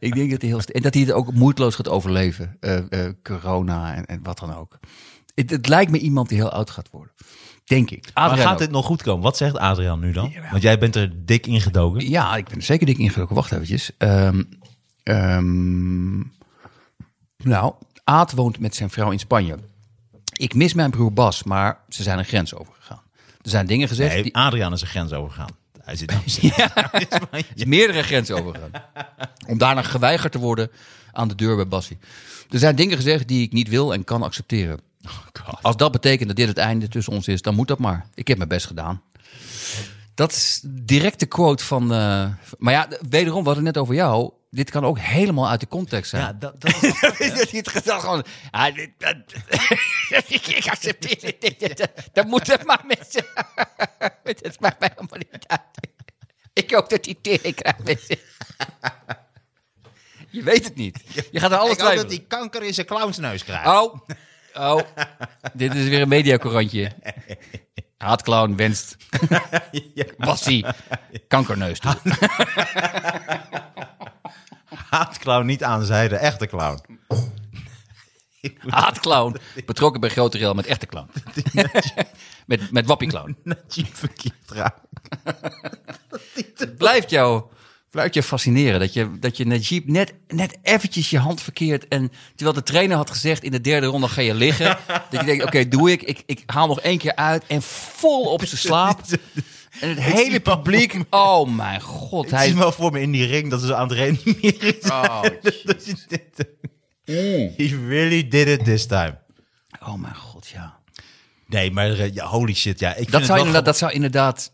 [0.00, 2.56] Ik denk dat hij heel sterk En dat hij het ook moeiteloos gaat overleven.
[2.60, 4.78] Eh, eh, corona en, en wat dan ook.
[5.34, 7.12] Het, het lijkt me iemand die heel oud gaat worden.
[7.64, 8.10] Denk ik.
[8.14, 8.58] Maar Adriaan gaat ook.
[8.58, 9.22] dit nog goed komen?
[9.22, 10.32] Wat zegt Adriaan nu dan?
[10.50, 12.08] Want jij bent er dik ingedoken.
[12.08, 13.34] Ja, ik ben er zeker dik ingedoken.
[13.34, 13.90] Wacht eventjes.
[13.98, 14.42] Ehm,
[15.02, 16.18] ehm,
[17.36, 19.58] nou, Aad woont met zijn vrouw in Spanje.
[20.32, 23.02] Ik mis mijn broer Bas, maar ze zijn een grens overgegaan.
[23.42, 24.12] Er zijn dingen gezegd.
[24.12, 25.60] Nee, die, Adriaan is een grens overgegaan.
[25.82, 26.12] Hij zit
[26.56, 28.70] ja, er is meerdere grenzen overgegaan.
[29.46, 30.70] Om daarna geweigerd te worden
[31.12, 31.98] aan de deur bij Bassie.
[32.50, 34.80] Er zijn dingen gezegd die ik niet wil en kan accepteren.
[35.62, 38.06] Als dat betekent dat dit het einde tussen ons is, dan moet dat maar.
[38.14, 39.02] Ik heb mijn best gedaan.
[40.14, 41.82] Dat is direct de quote van.
[41.82, 42.28] eh,
[42.58, 44.32] maar ja, wederom, we hadden het net over jou.
[44.50, 46.22] Dit kan ook helemaal uit de context zijn.
[46.22, 48.24] Ja, dat, dat dat hij het gedacht gewoon.
[48.50, 49.16] Ah, dit, dat,
[50.28, 53.24] ik accepteer dit, dit, dit, Dan moet het maar met
[54.42, 55.60] Het maakt mij helemaal niet uit.
[56.52, 58.16] Ik hoop dat hij tering krijgt.
[60.30, 61.02] Je weet het niet.
[61.30, 63.66] Je gaat er alles ik hoop dat hij kanker in zijn clownsneus krijgt.
[63.66, 63.94] Oh,
[64.54, 64.80] oh.
[65.52, 66.92] Dit is weer een mediacorantje.
[68.02, 68.96] Haatclown wenst
[70.18, 70.66] Bassie
[71.28, 71.96] kankerneus toe.
[74.90, 77.00] Haatclown niet aanzijde, echte clown.
[78.66, 79.36] Haatclown
[79.66, 81.10] betrokken bij grote rel met echte clown.
[82.46, 83.36] met, met wappieclown.
[83.42, 84.80] Najib verkeerd raakt.
[86.76, 87.44] Blijft jou,
[87.92, 91.88] jou fascineren dat je, dat je Najib net, net eventjes je hand verkeert.
[91.88, 94.78] En terwijl de trainer had gezegd in de derde ronde ga je liggen.
[95.10, 96.02] dat je denkt, oké, doe ik.
[96.02, 96.22] ik.
[96.26, 99.00] Ik haal nog één keer uit en vol op zijn slaap.
[99.80, 102.24] En het hele publiek, oh mijn god.
[102.24, 104.18] Ik Hij zie is wel voor me in die ring dat ze aan het zijn.
[104.92, 105.22] Oh,
[107.56, 109.18] He really did it this time.
[109.80, 110.78] Oh mijn god, ja.
[111.46, 112.78] Nee, maar ja, holy shit.
[112.80, 114.52] Ja, ik vind Dat het zou, wel dat zou inderdaad...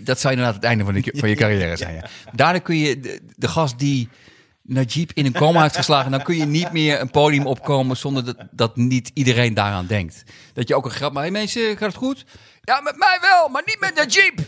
[0.00, 1.94] Dat zou inderdaad het einde van, de, van je carrière zijn.
[1.94, 2.08] Ja.
[2.32, 4.08] Daarna kun je de, de gast die
[4.62, 8.24] Najib in een coma heeft geslagen, dan kun je niet meer een podium opkomen zonder
[8.24, 10.22] dat, dat niet iedereen daaraan denkt.
[10.52, 12.24] Dat je ook een grap, maar hey mensen, gaat het goed?
[12.64, 14.38] Ja, met mij wel, maar niet met Najib.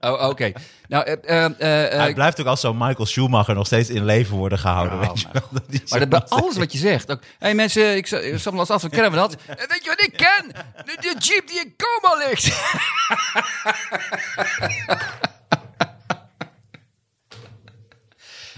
[0.10, 0.52] oh, oké.
[0.88, 4.36] Nou, eh, eh, eh, Hij blijft ook als zo'n Michael Schumacher nog steeds in leven
[4.36, 4.98] worden gehouden.
[4.98, 5.60] Oh, weet je mijn wel?
[5.68, 7.08] Dat Maar dat bij alles wat je zegt.
[7.08, 8.06] Hé hey mensen, ik
[8.36, 9.36] zal me als af, kennen we dat?
[9.72, 10.64] Weet je wat ik ken?
[10.84, 12.44] De, de jeep die in coma ligt.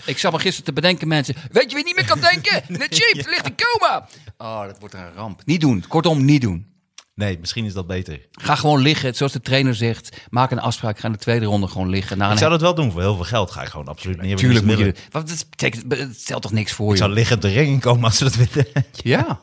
[0.04, 1.34] ik zat me gisteren te bedenken, mensen.
[1.52, 2.62] Weet je wie niet meer kan denken?
[2.68, 4.08] De jeep ligt in coma.
[4.36, 5.42] Oh, dat wordt een ramp.
[5.44, 5.84] Niet doen.
[5.88, 6.77] Kortom, niet doen.
[7.18, 8.20] Nee, misschien is dat beter.
[8.32, 10.16] Ga gewoon liggen, zoals de trainer zegt.
[10.30, 10.98] Maak een afspraak.
[10.98, 12.18] Ga in de tweede ronde gewoon liggen.
[12.18, 13.50] Na Ik zou dat wel doen voor heel veel geld.
[13.50, 14.36] Ga ik gewoon absoluut niet.
[14.36, 14.94] Tuurlijk moet je.
[15.10, 16.98] Wat dat betekent, het stelt toch niks voor Ik je?
[16.98, 18.66] zou liggend de ring in komen als ze dat willen.
[19.02, 19.40] Ja.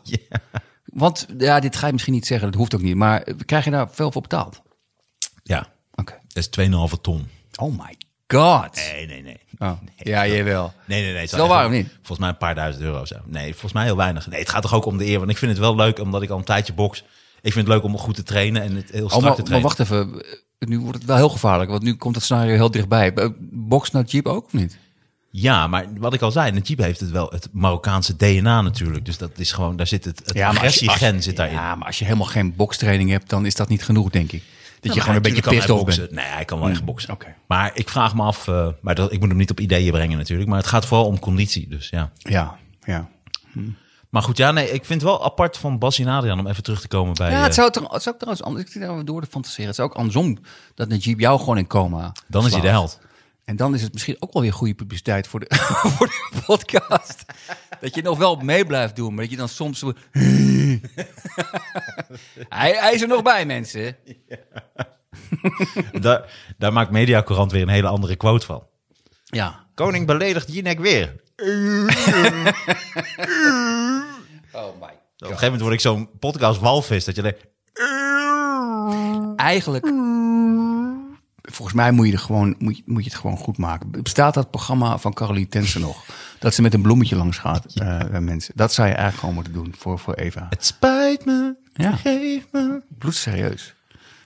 [0.86, 2.95] Want ja, dit ga je misschien niet zeggen, dat hoeft ook niet.
[2.95, 4.61] Maar krijg je daar veel voor betaald?
[5.43, 6.13] Ja, Oké.
[6.28, 7.28] dat is 2,5 ton.
[7.55, 7.95] Oh my
[8.28, 8.76] god.
[8.76, 9.39] Nee, nee, nee.
[9.57, 9.71] Oh.
[9.95, 10.73] Ja, jawel.
[10.86, 11.21] Nee, nee, nee.
[11.21, 11.88] het Is wel waar of niet?
[11.95, 13.15] Volgens mij een paar duizend euro of zo.
[13.26, 14.28] Nee, volgens mij heel weinig.
[14.28, 15.17] Nee, het gaat toch ook om de eer.
[15.19, 17.03] Want ik vind het wel leuk, omdat ik al een tijdje box.
[17.45, 19.37] Ik vind het leuk om goed te trainen en het heel Oh, strak maar, te
[19.51, 19.67] maar trainen.
[19.67, 20.25] wacht even.
[20.59, 23.13] Nu wordt het wel heel gevaarlijk, want nu komt het scenario heel dichtbij.
[23.13, 24.77] Eh, Box naar Jeep ook of niet?
[25.29, 29.05] Ja, maar wat ik al zei, Najib heeft het wel het Marokkaanse DNA natuurlijk.
[29.05, 31.55] Dus dat is gewoon, daar zit het, het maar je- agressiegen zit daarin.
[31.55, 34.41] Ja, maar als je helemaal geen bokstraining hebt, dan is dat niet genoeg, denk ik.
[34.41, 36.11] Dat je Ja, gewoon een maar beetje pissed off hij bent.
[36.11, 37.13] Nee, hij kan wel echt boksen.
[37.13, 37.35] oké.
[37.47, 40.17] Maar ik vraag me af, eh, maar dat, ik moet hem niet op ideeën brengen
[40.17, 40.49] natuurlijk.
[40.49, 42.11] Maar het gaat vooral om conditie, dus ja.
[42.17, 43.09] Ja, ja.
[44.16, 46.63] Maar goed, ja, nee, ik vind het wel apart van Bas en Adriaan om even
[46.63, 47.32] terug te komen bij...
[47.32, 48.66] Ja, eh, het zou, toch, het zou ook trouwens anders.
[48.66, 49.66] Ik zit daar door te fantaseren.
[49.66, 50.38] Het zou ook andersom
[50.76, 52.11] dat Najib jou gewoon in coma.
[52.28, 52.99] dan is hij de held.
[53.45, 55.45] En dan is het misschien ook wel weer goede publiciteit voor de,
[55.95, 57.26] voor de podcast.
[57.80, 59.93] dat je nog wel mee blijft doen, maar dat je dan soms zo...
[62.49, 63.97] hij, hij is er nog bij, mensen.
[66.01, 68.63] daar, daar maakt Mediacorant weer een hele andere quote van.
[69.24, 69.66] Ja.
[69.74, 71.24] Koning beledigt Jinek weer.
[74.55, 74.87] Oh my.
[74.87, 77.45] Op een gegeven moment word ik zo'n podcast walvis, dat je denkt...
[79.35, 79.85] Eigenlijk...
[81.41, 83.91] Volgens mij moet je, er gewoon, moet, je, moet je het gewoon goed maken.
[83.91, 86.05] Bestaat dat programma van Caroline Tensen nog?
[86.39, 88.53] Dat ze met een bloemetje langs gaat eh, bij mensen.
[88.55, 90.47] Dat zou je eigenlijk gewoon moeten doen voor, voor Eva.
[90.49, 91.91] Het spijt me, Ja.
[91.91, 92.81] geef me.
[92.97, 93.73] Bloedserieus.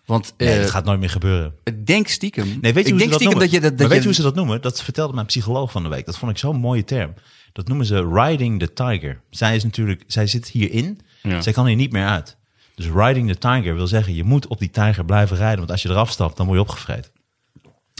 [0.05, 1.55] Want Nee, eh, dat gaat nooit meer gebeuren.
[1.83, 2.57] denk stiekem...
[2.61, 3.39] Nee, weet je hoe ze dat noemen?
[3.39, 3.69] dat je dat...
[3.69, 4.61] dat maar weet je, hoe ze dat noemen?
[4.61, 6.05] Dat vertelde mijn psycholoog van de week.
[6.05, 7.13] Dat vond ik zo'n mooie term.
[7.53, 9.21] Dat noemen ze riding the tiger.
[9.29, 10.99] Zij is natuurlijk, zij zit hierin.
[11.23, 11.41] Ja.
[11.41, 12.37] Zij kan hier niet meer uit.
[12.75, 15.57] Dus riding the tiger wil zeggen, je moet op die tijger blijven rijden.
[15.57, 17.11] Want als je eraf stapt, dan word je opgevreten.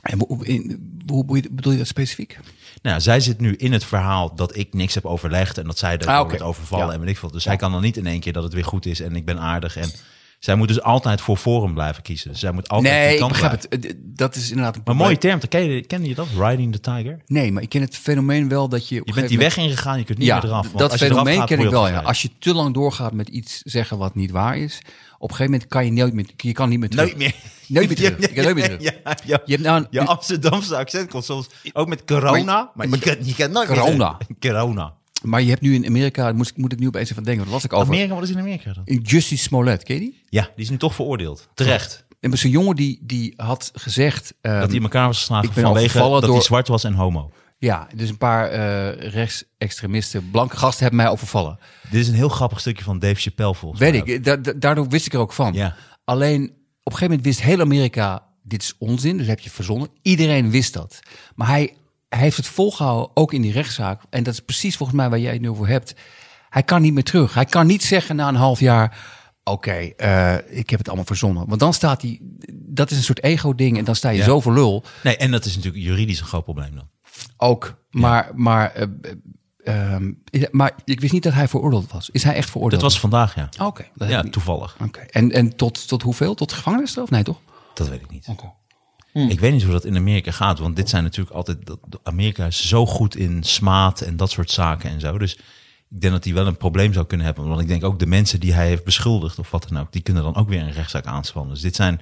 [0.02, 2.40] En hoe, in- hoe hoe bedoel je dat specifiek?
[2.82, 5.98] Nou, zij zit nu in het verhaal dat ik niks heb overlegd en dat zij
[5.98, 6.28] er Ah, oké.
[6.30, 6.94] wordt overvallen Ja.
[6.94, 7.32] en weet ik veel.
[7.32, 9.26] Dus zij kan dan niet in één keer dat het weer goed is en ik
[9.26, 9.76] ben aardig.
[9.78, 9.90] En
[10.40, 12.36] zij moet dus altijd voor Forum blijven kiezen.
[12.38, 13.90] Zij moet altijd Nee, die ik kant begrijp blijven.
[13.90, 13.98] het.
[13.98, 16.28] Eh, Dat is inderdaad een Maar mooie term, ken je, ken je dat?
[16.38, 17.22] Riding the tiger?
[17.28, 19.02] Nee, maar ik ken het fenomeen wel dat je...
[19.04, 20.72] Je bent die weg ingegaan, je kunt niet ja, meer eraf.
[20.72, 21.88] Dat fenomeen gaat, ken ik wel.
[21.88, 22.00] Ja.
[22.00, 24.80] Als je te lang doorgaat met iets zeggen wat niet waar is,
[25.18, 27.06] op een gegeven moment kan je nooit meer, je kan niet meer terug.
[27.06, 27.34] Nooit meer.
[27.68, 28.20] Nooit meer terug.
[28.20, 28.82] Je kan nooit meer terug.
[28.82, 28.92] Ja,
[29.26, 32.72] ja, Je hebt nou een- je Amsterdamse accent komt soms ook met corona.
[32.74, 34.18] Maar, je, kan, je kan nooit meer Corona.
[34.40, 34.94] Corona.
[35.22, 37.54] Maar je hebt nu in Amerika, moet, ik- moet ik nu opeens even denken, wat
[37.54, 37.88] was ik over?
[37.88, 39.00] Amerika, wat is in Amerika dan?
[39.04, 40.24] Justice Smollett, ken je die?
[40.30, 41.48] Ja, die is nu toch veroordeeld.
[41.54, 42.06] Terecht.
[42.20, 44.34] En was een jongen die, die had gezegd...
[44.42, 46.94] Dat ehm, hij in elkaar was geslagen ik ben vanwege dat hij zwart was en
[46.94, 47.32] homo.
[47.58, 51.60] Ja, dus een paar eh rechtsextremisten, blanke gasten hebben mij overvallen.
[51.90, 54.14] Dit is een heel grappig stukje van Dave Chappelle volgens Weet mij.
[54.16, 55.54] ik, da- da- daardoor wist ik er ook van.
[55.54, 55.76] Ja.
[56.04, 59.90] Alleen op een gegeven moment wist heel Amerika, dit is onzin, dus heb je verzonnen.
[60.02, 61.00] Iedereen wist dat.
[61.36, 61.74] Maar hij,
[62.10, 64.02] hij heeft het volgehouden, ook in die rechtszaak.
[64.10, 65.96] En dat is precies volgens mij waar jij het nu over hebt.
[66.50, 67.34] Hij kan niet meer terug.
[67.34, 68.98] Hij kan niet zeggen na een half jaar,
[69.44, 71.48] oké, eh, ik heb het allemaal verzonnen.
[71.48, 72.20] Want dan staat hij,
[72.54, 74.24] dat is een soort ego-ding en dan sta je Ja.
[74.24, 74.84] zo voor lul.
[75.04, 76.90] Nee, en dat is natuurlijk juridisch een groot probleem dan.
[77.38, 78.84] Ook, maar, maar, eh,
[79.64, 80.12] eh, ehm,
[80.52, 82.10] maar ik wist niet dat hij veroordeeld was.
[82.10, 82.82] Is hij echt Dat veroordeeld?
[82.82, 83.50] was vandaag, ja.
[83.60, 84.76] Oh, Oké, dat Ja, toevallig.
[84.84, 85.00] Oké.
[85.00, 86.36] En, en tot, tot hoeveel?
[86.36, 87.10] Tot gevangenisstraf?
[87.10, 87.40] Nee, toch?
[87.74, 88.28] Dat weet ik niet.
[89.30, 91.58] Ik weet niet hoe dat in Amerika gaat, want dit zijn natuurlijk altijd.
[91.66, 95.18] dat- Amerika is zo goed in smaad en dat soort zaken en zo.
[95.18, 95.36] Dus
[95.90, 97.48] ik denk dat hij wel een probleem zou kunnen hebben.
[97.48, 100.02] Want ik denk ook de mensen die hij heeft beschuldigd of wat dan ook, die
[100.02, 101.54] kunnen dan ook weer een rechtszaak aanspannen.
[101.54, 102.02] Dus dit zijn.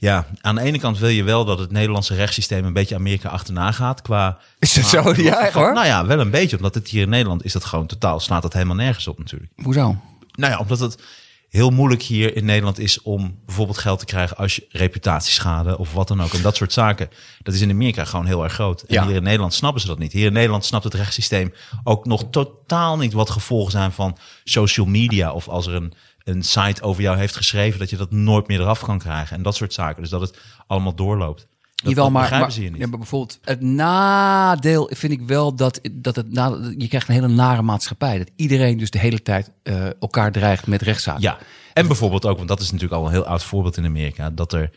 [0.00, 3.28] Ja, aan de ene kant wil je wel dat het Nederlandse rechtssysteem een beetje Amerika
[3.28, 4.02] achterna gaat.
[4.02, 5.12] Qua, Is dat zo?
[5.16, 5.72] Ja, echt hoor?
[5.72, 6.56] nou ja, wel een beetje.
[6.56, 9.52] Omdat het hier in Nederland is dat gewoon totaal, slaat dat helemaal nergens op natuurlijk.
[9.62, 9.96] Hoezo?
[10.32, 11.02] Nou ja, omdat het.
[11.48, 15.92] Heel moeilijk hier in Nederland is om bijvoorbeeld geld te krijgen als je reputatieschade of
[15.92, 16.32] wat dan ook.
[16.32, 17.08] En dat soort zaken.
[17.42, 18.82] Dat is in Amerika gewoon heel erg groot.
[18.82, 19.06] En Ja.
[19.06, 20.12] hier in Nederland snappen ze dat niet.
[20.12, 21.52] Hier in Nederland snapt het rechtssysteem
[21.84, 25.32] ook nog totaal niet wat gevolgen zijn van social media.
[25.32, 25.92] Of als er een,
[26.24, 29.36] een site over jou heeft geschreven, dat je dat nooit meer eraf kan krijgen.
[29.36, 30.02] En dat soort zaken.
[30.02, 31.46] Dus dat het allemaal doorloopt.
[31.82, 32.80] Dat, Jawel, dat maar, maar, ze hier niet.
[32.80, 37.14] ja, maar bijvoorbeeld het nadeel vind ik wel dat, dat het na, je krijgt een
[37.14, 38.18] hele nare maatschappij.
[38.18, 41.22] Dat iedereen dus de hele tijd eh, elkaar dreigt met rechtszaken.
[41.22, 41.38] Ja,
[41.72, 44.52] en bijvoorbeeld ook, want dat is natuurlijk al een heel oud voorbeeld in Amerika, dat
[44.52, 44.70] er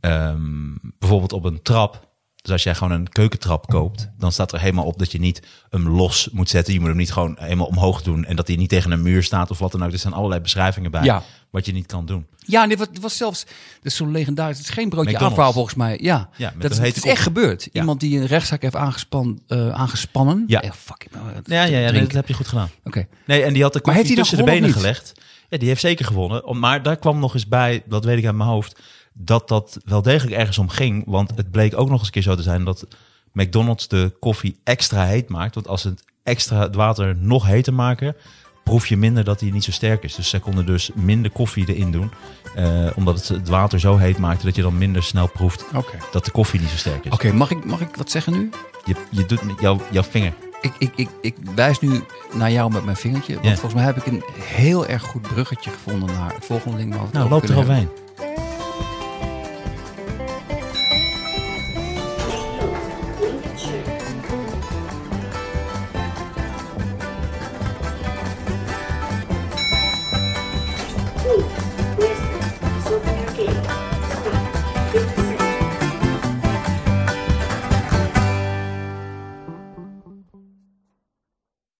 [0.00, 2.11] ehm, bijvoorbeeld op een trap,
[2.42, 5.42] dus als jij gewoon een keukentrap koopt, dan staat er helemaal op dat je niet
[5.70, 6.72] hem los moet zetten.
[6.72, 9.22] Je moet hem niet gewoon helemaal omhoog doen en dat hij niet tegen een muur
[9.22, 9.92] staat of wat dan ook.
[9.92, 11.22] Er zijn allerlei beschrijvingen bij Ja.
[11.50, 12.26] wat je niet kan doen.
[12.38, 14.58] Ja, dit was, dit was zelfs, dat is zo legendarisch.
[14.58, 15.98] Het is geen broodje afvrouw volgens mij.
[16.00, 17.68] Ja, Ja, met dat is, echt gebeurd.
[17.72, 17.80] Ja.
[17.80, 20.44] Iemand die een rechtszaak heeft aangespan, eh, aangespannen.
[20.46, 20.62] Ja.
[20.62, 21.06] Eh, fuck,
[21.44, 22.70] Ja, ja, ja nee, dat heb je goed gedaan.
[22.84, 23.06] Oké.
[23.26, 25.12] Nee, en die had de koffie tussen de benen gelegd.
[25.48, 26.58] Ja, die heeft zeker gewonnen.
[26.58, 28.80] Maar daar kwam nog eens bij, dat weet ik uit mijn hoofd,
[29.12, 31.02] dat dat wel degelijk ergens om ging.
[31.06, 32.86] Want het bleek ook nog eens een keer zo te zijn dat
[33.32, 35.54] McDonald's de koffie extra heet maakt.
[35.54, 38.16] Want als ze het extra het water nog heter maken,
[38.64, 40.14] proef je minder dat hij niet zo sterk is.
[40.14, 42.10] Dus zij konden dus minder koffie erin doen.
[42.54, 45.64] eh, omdat het het water zo heet maakte dat je dan minder snel proeft
[46.12, 47.12] dat de koffie niet zo sterk is.
[47.12, 48.50] Oké, mag, ik, mag ik wat zeggen nu?
[48.84, 50.32] Je, je doet met jouw, jouw vinger.
[50.60, 53.34] Ik, ik, ik, ik wijs nu naar jou met mijn vingertje.
[53.34, 56.90] Want volgens mij heb ik een heel erg goed bruggetje gevonden naar het volgende ding.
[56.90, 57.86] Nou, over loop kunnen eroverheen.
[57.86, 58.01] hebben.